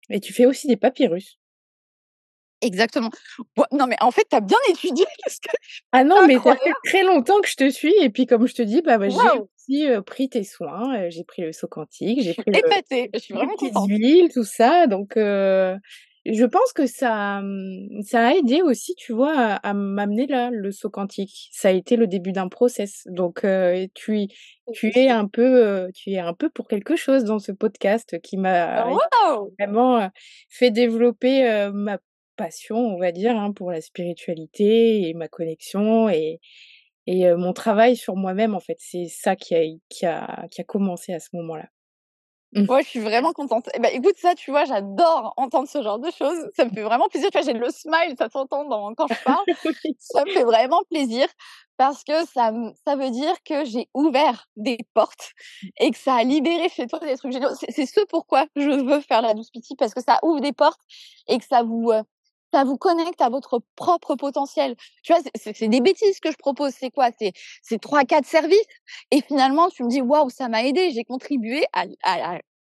[0.09, 1.37] Et tu fais aussi des papyrus.
[2.61, 3.09] Exactement.
[3.71, 5.05] non, mais en fait, tu as bien étudié.
[5.91, 7.93] ah non, mais ça fait très longtemps que je te suis.
[8.01, 11.09] Et puis, comme je te dis, bah, bah j'ai aussi pris tes soins.
[11.09, 12.21] j'ai pris le saut quantique.
[12.21, 13.09] J'ai pris épatée.
[13.13, 13.89] Je suis vraiment contente.
[13.89, 14.87] huiles, tout ça.
[14.87, 15.13] Donc,
[16.29, 20.71] je pense que ça, mmh, ça a aidé aussi, tu vois, à, m'amener là, le
[20.71, 21.49] saut quantique.
[21.51, 23.03] Ça a été le début d'un process.
[23.05, 23.45] Donc,
[23.93, 24.27] tu,
[24.73, 28.37] tu es un peu, tu es un peu pour quelque chose dans ce podcast qui
[28.37, 28.87] m'a
[29.59, 30.09] vraiment
[30.49, 31.99] fait développer ma
[32.37, 36.39] passion, on va dire, hein, pour la spiritualité et ma connexion et,
[37.07, 38.77] et mon travail sur moi-même, en fait.
[38.79, 41.67] C'est ça qui a, qui, a, qui a commencé à ce moment-là.
[42.53, 42.65] Mmh.
[42.69, 43.69] Ouais, je suis vraiment contente.
[43.73, 46.49] Eh ben, écoute, ça, tu vois, j'adore entendre ce genre de choses.
[46.55, 47.29] Ça me fait vraiment plaisir.
[47.29, 48.65] Tu vois, j'ai le smile, ça s'entend
[48.95, 49.43] quand je parle.
[49.99, 51.27] ça me fait vraiment plaisir
[51.75, 52.51] parce que ça,
[52.85, 55.33] ça veut dire que j'ai ouvert des portes
[55.79, 57.49] et que ça a libéré chez toi des trucs géniaux.
[57.69, 60.81] C'est ce pourquoi je veux faire la douce pitié parce que ça ouvre des portes
[61.27, 61.91] et que ça vous,
[62.53, 64.75] ça vous connecte à votre propre potentiel.
[65.03, 66.73] Tu vois, c'est des bêtises que je propose.
[66.73, 67.09] C'est quoi?
[67.61, 68.65] C'est trois, quatre services.
[69.11, 70.91] Et finalement, tu me dis, waouh, ça m'a aidé.
[70.91, 71.85] J'ai contribué à,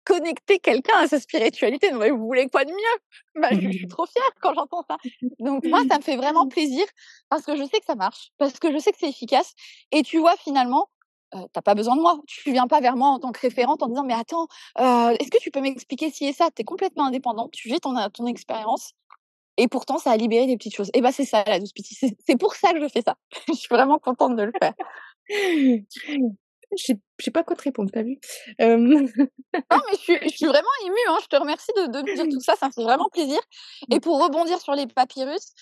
[0.05, 1.91] connecter quelqu'un à sa spiritualité.
[1.93, 3.43] mais vous voulez quoi de mieux?
[3.43, 4.99] Bah, Je suis trop fière quand j'entends ça.
[5.41, 6.85] Donc moi, ça me fait vraiment plaisir
[7.29, 9.55] parce que je sais que ça marche, parce que je sais que c'est efficace.
[9.91, 10.89] Et tu vois, finalement,
[11.33, 12.21] tu t'as pas besoin de moi.
[12.29, 14.47] Tu viens pas vers moi en tant que référente en disant mais attends,
[14.79, 16.51] est-ce que tu peux m'expliquer si et ça?
[16.55, 18.93] Tu es complètement indépendante, tu vis ton, ton expérience
[19.57, 20.91] et pourtant, ça a libéré des petites choses.
[20.95, 22.17] Et bah, c'est ça, la douce pitié.
[22.27, 23.17] C'est pour ça que je fais ça.
[23.49, 24.75] je suis vraiment contente de le faire.
[25.29, 28.19] Je sais pas quoi te répondre, t'as vu?
[28.59, 30.95] Non, mais je suis, je suis vraiment émue.
[31.09, 31.19] Hein.
[31.23, 32.55] Je te remercie de, de, me dire tout ça.
[32.57, 33.41] Ça me fait vraiment plaisir.
[33.91, 35.53] Et pour rebondir sur les papyrus,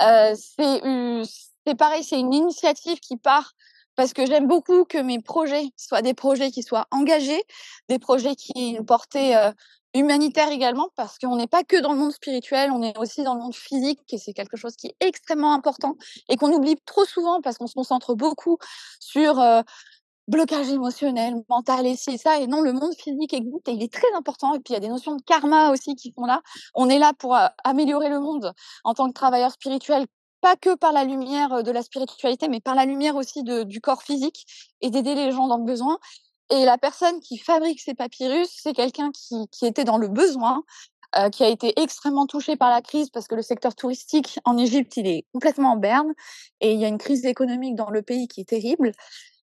[0.00, 3.52] euh, c'est pareil, c'est une initiative qui part
[4.00, 7.42] parce que j'aime beaucoup que mes projets soient des projets qui soient engagés,
[7.90, 9.38] des projets qui aient une portée
[9.92, 13.34] humanitaire également parce qu'on n'est pas que dans le monde spirituel, on est aussi dans
[13.34, 15.96] le monde physique et c'est quelque chose qui est extrêmement important
[16.30, 18.56] et qu'on oublie trop souvent parce qu'on se concentre beaucoup
[19.00, 19.38] sur
[20.28, 23.92] blocage émotionnel, mental et ci et ça et non le monde physique et il est
[23.92, 26.40] très important et puis il y a des notions de karma aussi qui sont là.
[26.74, 30.06] On est là pour améliorer le monde en tant que travailleur spirituel
[30.40, 33.80] pas que par la lumière de la spiritualité, mais par la lumière aussi de, du
[33.80, 34.46] corps physique
[34.80, 35.98] et d'aider les gens dans le besoin.
[36.50, 40.64] Et la personne qui fabrique ces papyrus, c'est quelqu'un qui, qui, était dans le besoin,
[41.32, 44.96] qui a été extrêmement touché par la crise parce que le secteur touristique en Égypte,
[44.96, 46.12] il est complètement en berne
[46.60, 48.92] et il y a une crise économique dans le pays qui est terrible.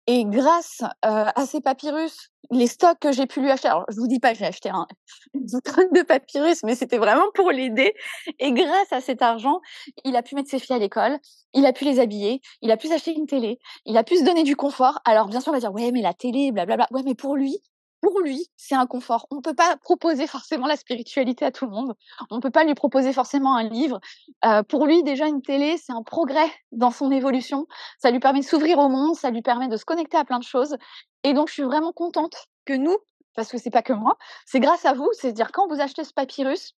[0.06, 3.96] Et grâce euh, à ces papyrus, les stocks que j'ai pu lui acheter, alors je
[3.96, 4.86] vous dis pas que j'ai acheté un,
[5.64, 7.94] tonne de papyrus, mais c'était vraiment pour l'aider.
[8.40, 9.62] Et grâce à cet argent,
[10.04, 11.18] il a pu mettre ses filles à l'école,
[11.54, 14.26] il a pu les habiller, il a pu s'acheter une télé, il a pu se
[14.26, 15.00] donner du confort.
[15.06, 16.88] Alors bien sûr, on va dire ouais, mais la télé, blablabla.
[16.92, 17.60] Ouais, mais pour lui,
[18.04, 19.28] pour lui, c'est un confort.
[19.32, 21.94] On ne peut pas proposer forcément la spiritualité à tout le monde.
[22.30, 24.02] On ne peut pas lui proposer forcément un livre.
[24.44, 27.66] Euh, pour lui, déjà, une télé, c'est un progrès dans son évolution.
[28.00, 30.40] Ça lui permet de s'ouvrir au monde, ça lui permet de se connecter à plein
[30.40, 30.76] de choses.
[31.24, 32.36] Et donc, je suis vraiment contente
[32.66, 32.98] que nous,
[33.36, 36.14] parce que c'est pas que moi, c'est grâce à vous, c'est-à-dire quand vous achetez ce
[36.14, 36.76] papyrus,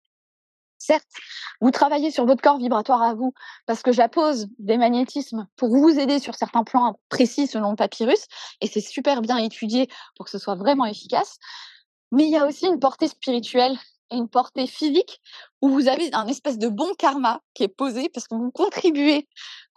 [0.86, 1.08] Certes,
[1.62, 3.32] vous travaillez sur votre corps vibratoire à vous
[3.64, 8.26] parce que j'appose des magnétismes pour vous aider sur certains plans précis selon le papyrus
[8.60, 11.38] et c'est super bien étudié pour que ce soit vraiment efficace.
[12.12, 13.78] Mais il y a aussi une portée spirituelle
[14.10, 15.22] et une portée physique
[15.62, 19.26] où vous avez un espèce de bon karma qui est posé parce que vous contribuez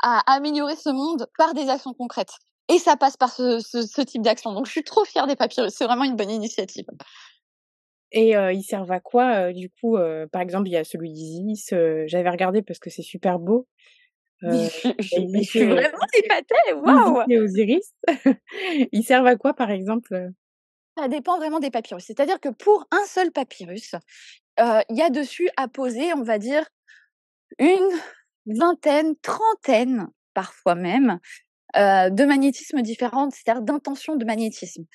[0.03, 2.33] à améliorer ce monde par des actions concrètes.
[2.67, 4.51] Et ça passe par ce, type d'action.
[4.51, 5.73] Donc je suis trop fière des papyrus.
[5.73, 6.85] C'est vraiment une bonne initiative.
[8.11, 9.97] Et ils servent à quoi du coup
[10.31, 11.73] Par exemple, il y a celui d'Isis.
[12.05, 13.67] J'avais regardé parce que c'est super beau.
[14.41, 17.93] Je, suis vraiment épatée, waouh Osiris.
[18.91, 20.29] Ils servent à quoi, par exemple
[20.95, 22.05] Ça dépend vraiment des papyrus.
[22.05, 23.95] C'est-à-dire que pour un seul papyrus,
[24.59, 26.65] il y a dessus à poser, on va dire,
[27.57, 27.89] une
[28.45, 31.19] vingtaine, trentaine, parfois même,
[31.75, 34.85] euh, de magnétisme différentes, c'est-à-dire d'intentions de magnétisme.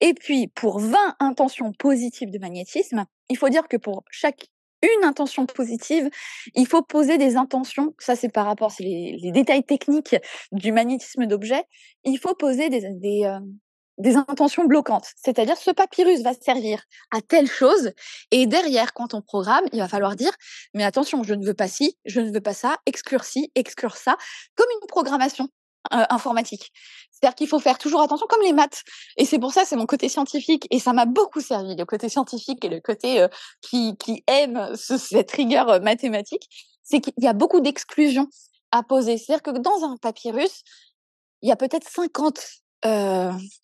[0.00, 4.46] Et puis, pour 20 intentions positives de magnétisme, il faut dire que pour chaque
[4.82, 6.08] une intention positive,
[6.54, 7.94] il faut poser des intentions.
[7.98, 10.16] Ça, c'est par rapport, c'est les, détails techniques
[10.52, 11.64] du magnétisme d'objet.
[12.04, 13.40] Il faut poser des, des, euh,
[14.00, 15.08] des intentions bloquantes.
[15.16, 17.92] C'est-à-dire, ce papyrus va servir à telle chose.
[18.30, 20.32] Et derrière, quand on programme, il va falloir dire,
[20.74, 23.96] mais attention, je ne veux pas ci, je ne veux pas ça, exclure ci, exclure
[23.96, 24.16] ça,
[24.54, 25.48] comme une programmation
[25.90, 26.72] informatique.
[27.10, 28.82] C'est-à-dire qu'il faut faire toujours attention, comme les maths.
[29.16, 32.08] Et c'est pour ça, c'est mon côté scientifique, et ça m'a beaucoup servi, le côté
[32.08, 33.26] scientifique et le côté
[33.60, 36.48] qui, qui aime cette rigueur mathématique,
[36.82, 38.28] c'est qu'il y a beaucoup d'exclusions
[38.72, 39.18] à poser.
[39.18, 40.62] C'est-à-dire que dans un papyrus,
[41.42, 42.40] il y a peut-être 50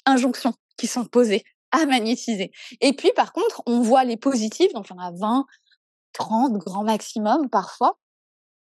[0.04, 2.52] injonctions qui sont posées à magnétiser.
[2.80, 5.46] Et puis, par contre, on voit les positifs, donc il y en a 20,
[6.12, 7.98] 30 grand maximum parfois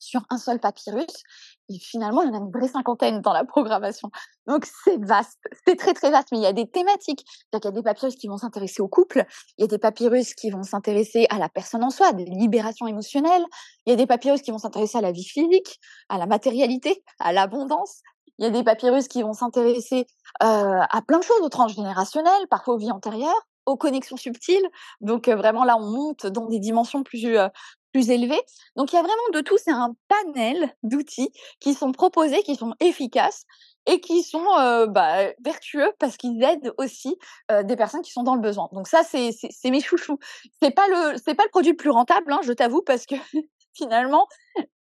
[0.05, 1.23] sur un seul papyrus.
[1.71, 4.11] Et finalement, il y en a une vraie cinquantaine dans la programmation.
[4.47, 5.41] Donc, c'est vaste.
[5.67, 6.29] C'est très, très vaste.
[6.33, 7.25] Mais il y a des thématiques.
[7.53, 9.25] Il y a des papyrus qui vont s'intéresser au couple.
[9.57, 12.87] Il y a des papyrus qui vont s'intéresser à la personne en soi, des libérations
[12.87, 13.45] émotionnelles.
[13.87, 17.03] Il y a des papyrus qui vont s'intéresser à la vie physique, à la matérialité,
[17.19, 18.03] à l'abondance.
[18.39, 20.07] Il y a des papyrus qui vont s'intéresser
[20.43, 24.67] euh, à plein de choses, aux transgénérationnelles, parfois aux vies antérieures, aux connexions subtiles.
[25.01, 27.49] Donc, euh, vraiment, là, on monte dans des dimensions plus, euh,
[27.95, 28.37] plus élevé.
[28.77, 31.31] Donc il y a vraiment de tout, c'est un panel d'outils
[31.61, 33.45] qui sont proposés, qui sont efficaces
[33.87, 34.45] et qui sont
[34.89, 37.17] bah, vertueux parce qu'ils aident aussi
[37.63, 38.69] des personnes qui sont dans le besoin.
[38.73, 40.19] Donc ça, c'est mes chouchous.
[40.61, 43.15] C'est pas le c'est pas le produit le plus rentable, hein, je t'avoue, parce que
[43.75, 44.27] finalement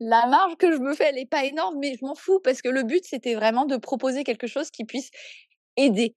[0.01, 2.63] la marge que je me fais, elle est pas énorme, mais je m'en fous parce
[2.63, 5.11] que le but c'était vraiment de proposer quelque chose qui puisse
[5.77, 6.17] aider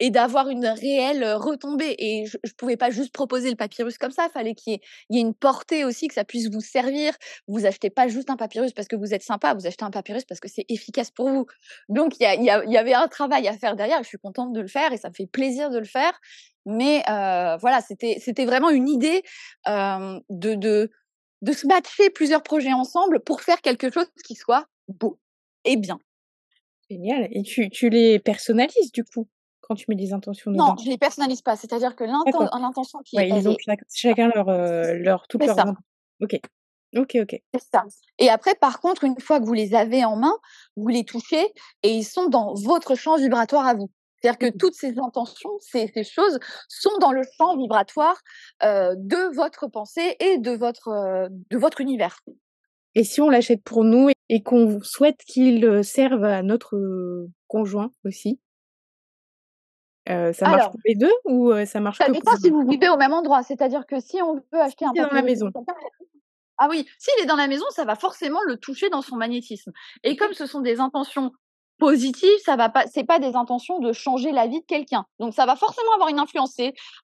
[0.00, 1.94] et d'avoir une réelle retombée.
[1.98, 4.80] Et je ne pouvais pas juste proposer le papyrus comme ça, il fallait qu'il
[5.10, 7.14] y, ait une portée aussi, que ça puisse vous servir.
[7.46, 10.24] Vous achetez pas juste un papyrus parce que vous êtes sympa, vous achetez un papyrus
[10.24, 11.46] parce que c'est efficace pour vous.
[11.88, 14.92] Donc il y, avait un travail à faire derrière, je suis contente de le faire
[14.92, 16.18] et ça me fait plaisir de le faire.
[16.66, 19.22] Mais voilà, c'était vraiment une idée
[19.66, 20.90] de,
[21.52, 25.18] se matcher plusieurs projets ensemble pour faire quelque chose qui soit beau
[25.64, 25.98] et bien.
[26.90, 27.28] Génial.
[27.30, 29.26] Et tu les personnalises du coup
[29.66, 31.56] quand tu mets des intentions dedans Non, je les personnalise pas.
[31.56, 33.56] C'est-à-dire que l'intention qui ouais, ils ont
[33.92, 35.56] chacun leur, euh, leur toute leur.
[36.20, 36.40] Ok.
[36.96, 37.42] Ok, ok.
[37.52, 37.84] C'est ça.
[38.20, 40.34] Et après, par contre, une fois que vous les avez en main,
[40.76, 41.52] vous les touchez
[41.82, 43.90] et ils sont dans votre champ vibratoire à vous.
[44.20, 46.38] C'est-à-dire que mmh toutes ces intentions, ces, ces, choses
[46.68, 48.16] sont dans le champ vibratoire
[48.62, 52.20] euh, de votre pensée et de votre, euh, de votre univers.
[52.94, 58.40] Et si on l'achète pour nous et qu'on souhaite qu'il serve à notre conjoint aussi,
[60.06, 63.12] ça marche pour les deux ou ça marche Ça dépend si vous vivez au même
[63.12, 63.42] endroit.
[63.42, 65.50] C'est-à-dire que si on veut acheter un dans la maison.
[66.58, 69.72] Ah oui, s'il est dans la maison, ça va forcément le toucher dans son magnétisme.
[70.04, 71.32] Et comme ce sont des intentions
[71.78, 75.06] positive, ça va pas, c'est pas des intentions de changer la vie de quelqu'un.
[75.18, 76.56] Donc ça va forcément avoir une influence.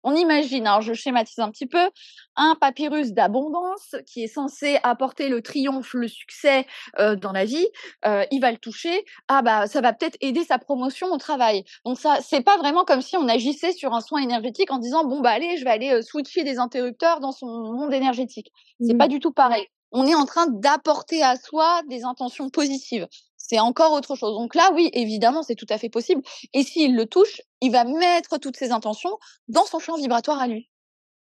[0.04, 1.90] On imagine, alors je schématise un petit peu,
[2.36, 6.66] un papyrus d'abondance qui est censé apporter le triomphe, le succès
[6.98, 7.66] euh, dans la vie,
[8.06, 9.04] euh, il va le toucher.
[9.28, 11.64] Ah bah ça va peut-être aider sa promotion au travail.
[11.84, 15.04] Donc ça, c'est pas vraiment comme si on agissait sur un soin énergétique en disant
[15.04, 18.52] bon bah allez, je vais aller euh, switcher des interrupteurs dans son monde énergétique.
[18.80, 18.98] C'est mmh.
[18.98, 23.08] pas du tout pareil on est en train d'apporter à soi des intentions positives
[23.50, 24.34] c'est encore autre chose.
[24.34, 26.22] Donc là, oui, évidemment, c'est tout à fait possible.
[26.54, 30.46] Et s'il le touche, il va mettre toutes ses intentions dans son champ vibratoire à
[30.46, 30.70] lui.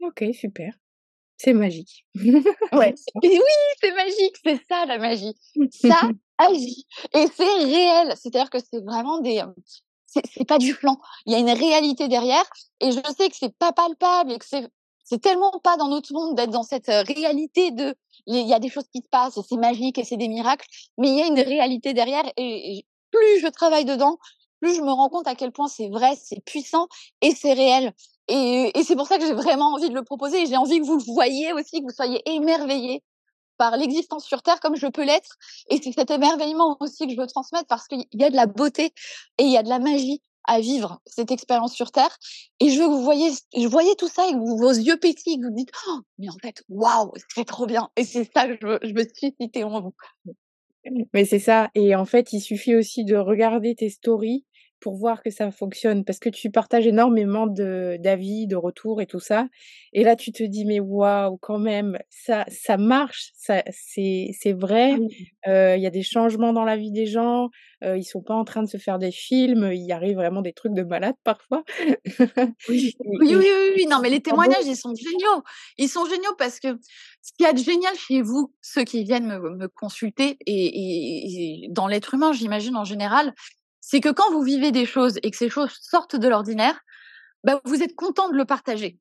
[0.01, 0.73] Ok, super.
[1.37, 2.03] C'est magique.
[2.15, 2.95] ouais.
[3.23, 3.39] oui,
[3.79, 5.35] c'est magique, c'est ça la magie.
[5.69, 5.99] Ça
[6.39, 6.87] agit.
[7.13, 8.15] Et c'est réel.
[8.17, 9.43] C'est-à-dire que c'est vraiment des.
[10.07, 10.97] C'est pas du flan.
[11.27, 12.45] Il y a une réalité derrière.
[12.79, 14.67] Et je sais que c'est pas palpable et que c'est
[15.05, 17.95] c'est tellement pas dans notre monde d'être dans cette réalité de
[18.25, 20.67] il y a des choses qui se passent et c'est magique et c'est des miracles,
[20.97, 24.17] mais il y a une réalité derrière et, plus je travaille dedans,
[24.59, 26.87] plus je me rends compte à quel point c'est vrai, c'est puissant
[27.21, 27.93] et c'est réel.
[28.27, 30.85] Et, c'est pour ça que j'ai vraiment envie de le proposer et j'ai envie que
[30.85, 33.03] vous le voyez aussi, que vous soyez émerveillés
[33.57, 35.37] par l'existence sur Terre comme je peux l'être.
[35.69, 38.47] Et c'est cet émerveillement aussi que je veux transmettre parce qu'il y a de la
[38.47, 38.91] beauté
[39.37, 42.17] et il y a de la magie à vivre cette expérience sur Terre.
[42.59, 45.47] Et je veux que vous voyez, je voyais tout ça et vos yeux pétillent, que
[45.47, 47.89] vous dites, oh, mais en fait, waouh, c'est trop bien.
[47.95, 49.93] Et c'est ça que je, je me suis cité en vous.
[51.13, 51.69] Mais c'est ça.
[51.73, 54.45] Et en fait, il suffit aussi de regarder tes stories
[54.79, 59.19] pour voir que ça fonctionne parce que tu partages énormément d'avis, de, retours et tout
[59.19, 59.47] ça.
[59.93, 64.53] Et là, tu te dis, mais waouh, quand même, ça, ça marche, ça, c'est, c'est
[64.53, 64.95] vrai.
[65.47, 67.49] Il y a des changements dans la vie des gens.
[67.83, 69.71] Euh, ils sont pas en train de se faire des films.
[69.73, 71.63] Il arrive vraiment des trucs de malade parfois.
[72.69, 72.95] oui.
[72.99, 75.43] oui, oui, oui, Non, mais les témoignages, ils sont géniaux.
[75.77, 76.69] Ils sont géniaux parce que
[77.21, 81.65] ce qu'il y a de génial chez vous, ceux qui viennent me, me consulter, et,
[81.65, 83.33] et dans l'être humain, j'imagine en général,
[83.87, 86.81] c'est que quand vous vivez des choses et que ces choses sortent de l'ordinaire,
[87.43, 88.97] bah, vous êtes content de le partager.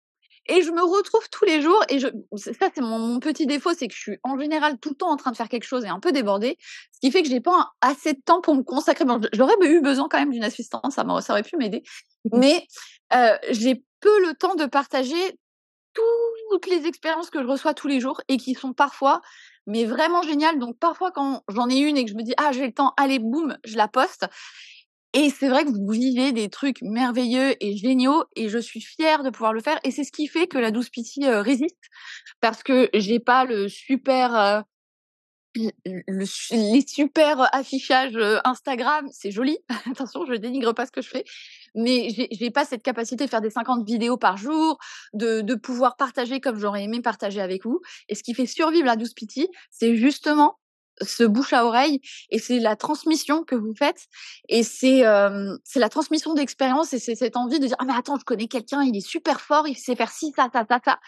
[0.46, 3.88] Et je me retrouve tous les jours, et je, ça c'est mon, petit défaut, c'est
[3.88, 5.88] que je suis en général tout le temps en train de faire quelque chose et
[5.88, 6.58] un peu débordée,
[6.92, 9.06] ce qui fait que j'ai pas assez de temps pour me consacrer.
[9.32, 11.82] J'aurais eu besoin quand même d'une assistance, ça, ça aurait pu m'aider,
[12.30, 12.66] mmh mais
[13.14, 15.38] euh, j'ai peu le temps de partager
[15.94, 19.22] toutes les expériences que je reçois tous les jours et qui sont parfois
[19.66, 20.58] mais vraiment géniale.
[20.58, 22.92] Donc parfois quand j'en ai une et que je me dis ah j'ai le temps,
[22.96, 24.26] allez boum, je la poste.
[25.16, 29.22] Et c'est vrai que vous vivez des trucs merveilleux et géniaux et je suis fière
[29.22, 29.78] de pouvoir le faire.
[29.84, 31.78] Et c'est ce qui fait que la douce pitié résiste
[32.40, 34.64] parce que j'ai pas le super,
[35.54, 39.06] le, les super affichages Instagram.
[39.12, 39.56] C'est joli.
[39.88, 41.24] Attention, je dénigre pas ce que je fais,
[41.76, 44.78] mais j'ai pas cette capacité de faire des 50 vidéos par jour,
[45.12, 47.80] de, de pouvoir partager comme j'aurais aimé partager avec vous.
[48.08, 50.58] Et ce qui fait survivre la douce pitié, c'est justement
[51.00, 54.06] ce bouche à oreille et c'est la transmission que vous faites
[54.48, 57.94] et c'est euh, c'est la transmission d'expérience et c'est cette envie de dire ah mais
[57.94, 60.80] attends je connais quelqu'un il est super fort il sait faire ci ça ça ça
[60.84, 60.98] ça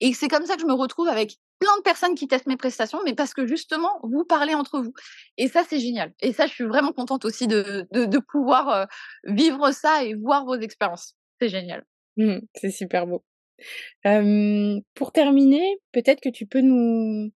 [0.00, 2.56] et c'est comme ça que je me retrouve avec plein de personnes qui testent mes
[2.56, 4.92] prestations mais parce que justement vous parlez entre vous
[5.36, 8.86] et ça c'est génial et ça je suis vraiment contente aussi de de, de pouvoir
[9.24, 11.14] vivre ça et voir vos expériences.
[11.40, 11.84] C'est génial.
[12.16, 13.24] Mmh, c'est super beau.
[14.06, 17.30] Euh, pour terminer peut-être que tu peux nous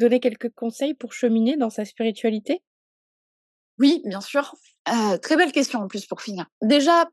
[0.00, 2.62] donner quelques conseils pour cheminer dans sa spiritualité?
[3.78, 4.54] Oui, bien sûr.
[4.88, 6.46] Euh, très belle question en plus pour finir.
[6.62, 7.08] Déjà,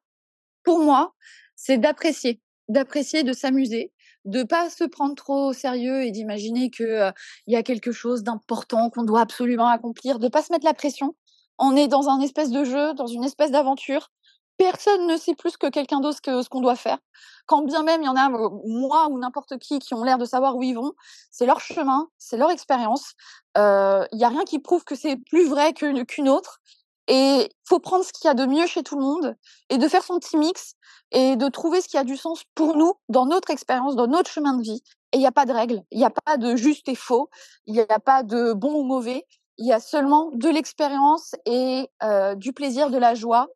[0.64, 1.14] pour moi,
[1.56, 3.92] c'est d'apprécier, d'apprécier, de s'amuser,
[4.26, 7.12] de pas se prendre trop au sérieux et d'imaginer que euh,
[7.46, 10.74] il y a quelque chose d'important qu'on doit absolument accomplir, de pas se mettre la
[10.74, 11.16] pression.
[11.60, 14.10] On est dans un espèce de jeu, dans une espèce d'aventure
[14.58, 16.98] personne ne sait plus que quelqu'un d'autre que ce qu'on doit faire.
[17.46, 20.26] Quand bien même il y en a, moi ou n'importe qui, qui ont l'air de
[20.26, 20.94] savoir où ils vont,
[21.32, 23.14] c'est leur chemin, c'est leur expérience.
[23.58, 26.60] Euh, il n'y a rien qui prouve que c'est plus vrai qu'une autre.
[27.08, 29.36] Et faut prendre ce qu'il y a de mieux chez tout le monde
[29.70, 30.74] et de faire son petit mix
[31.12, 34.30] et de trouver ce qui a du sens pour nous dans notre expérience, dans notre
[34.30, 34.82] chemin de vie.
[35.14, 37.30] Et il n'y a pas de règles, il n'y a pas de juste et faux,
[37.66, 39.26] il n'y a pas de bon ou mauvais.
[39.58, 43.48] Il y a seulement de l'expérience et euh, du plaisir, de la joie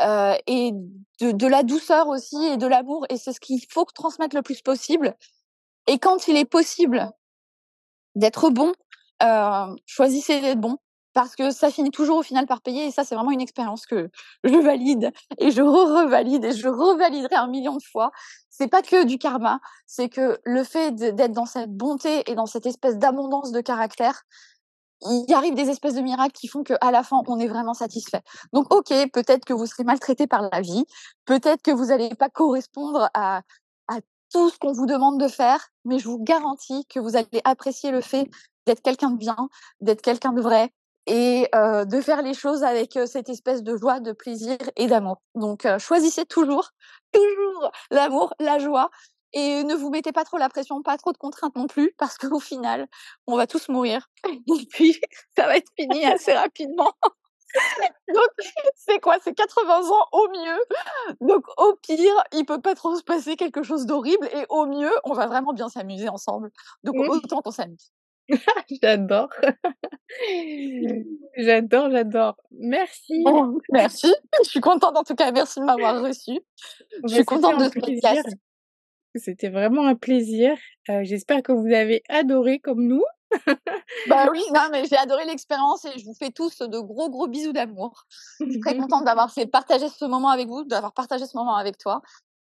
[0.00, 0.72] euh, et
[1.20, 3.06] de, de, la douceur aussi et de l'amour.
[3.10, 5.16] Et c'est ce qu'il faut transmettre le plus possible.
[5.86, 7.10] Et quand il est possible
[8.14, 8.72] d'être bon,
[9.22, 10.78] euh, choisissez d'être bon
[11.14, 12.86] parce que ça finit toujours au final par payer.
[12.86, 14.08] Et ça, c'est vraiment une expérience que
[14.44, 18.12] je valide et je re-revalide et je revaliderai un million de fois.
[18.50, 22.46] C'est pas que du karma, c'est que le fait d'être dans cette bonté et dans
[22.46, 24.22] cette espèce d'abondance de caractère,
[25.02, 28.22] il arrive des espèces de miracles qui font qu'à la fin, on est vraiment satisfait.
[28.52, 30.84] Donc, ok, peut-être que vous serez maltraité par la vie,
[31.24, 33.42] peut-être que vous n'allez pas correspondre à,
[33.88, 34.00] à
[34.32, 37.90] tout ce qu'on vous demande de faire, mais je vous garantis que vous allez apprécier
[37.90, 38.28] le fait
[38.66, 39.48] d'être quelqu'un de bien,
[39.80, 40.72] d'être quelqu'un de vrai
[41.06, 44.86] et euh, de faire les choses avec euh, cette espèce de joie, de plaisir et
[44.88, 45.22] d'amour.
[45.34, 46.70] Donc, euh, choisissez toujours,
[47.12, 48.90] toujours l'amour, la joie
[49.32, 52.16] et ne vous mettez pas trop la pression, pas trop de contraintes non plus, parce
[52.18, 52.86] qu'au final,
[53.26, 54.08] on va tous mourir.
[54.28, 55.00] Et puis,
[55.36, 56.92] ça va être fini assez rapidement.
[58.14, 58.28] Donc,
[58.76, 59.16] c'est quoi?
[59.22, 60.58] C'est 80 ans au mieux.
[61.20, 64.28] Donc, au pire, il peut pas trop se passer quelque chose d'horrible.
[64.34, 66.50] Et au mieux, on va vraiment bien s'amuser ensemble.
[66.84, 67.90] Donc, autant qu'on s'amuse.
[68.82, 69.30] j'adore.
[71.36, 72.36] j'adore, j'adore.
[72.50, 73.24] Merci.
[73.72, 74.14] merci.
[74.44, 75.32] Je suis contente en tout cas.
[75.32, 76.38] Merci de m'avoir reçu.
[77.04, 78.28] Je suis contente de ce podcast.
[79.18, 80.56] C'était vraiment un plaisir.
[81.02, 83.02] J'espère que vous avez adoré comme nous.
[84.08, 87.28] bah oui, non, mais j'ai adoré l'expérience et je vous fais tous de gros, gros
[87.28, 88.06] bisous d'amour.
[88.40, 91.56] Je suis très contente d'avoir fait partager ce moment avec vous, d'avoir partagé ce moment
[91.56, 92.00] avec toi.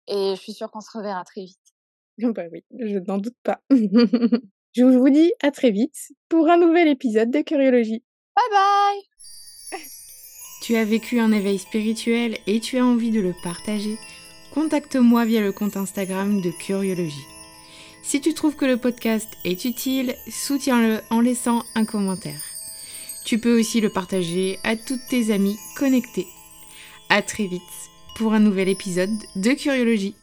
[0.06, 1.58] Et je suis sûre qu'on se reverra très vite.
[2.34, 3.60] Bah oui, je n'en doute pas.
[3.70, 8.04] je vous dis à très vite pour un nouvel épisode de Curiologie.
[8.36, 9.00] Bye
[9.72, 9.80] bye
[10.62, 13.96] Tu as vécu un éveil spirituel et tu as envie de le partager?
[14.54, 17.26] Contacte-moi via le compte Instagram de Curiologie.
[18.02, 22.40] Si tu trouves que le podcast est utile, soutiens-le en laissant un commentaire.
[23.24, 26.26] Tu peux aussi le partager à toutes tes amies connectées.
[27.08, 27.62] À très vite
[28.16, 30.16] pour un nouvel épisode de Curiologie.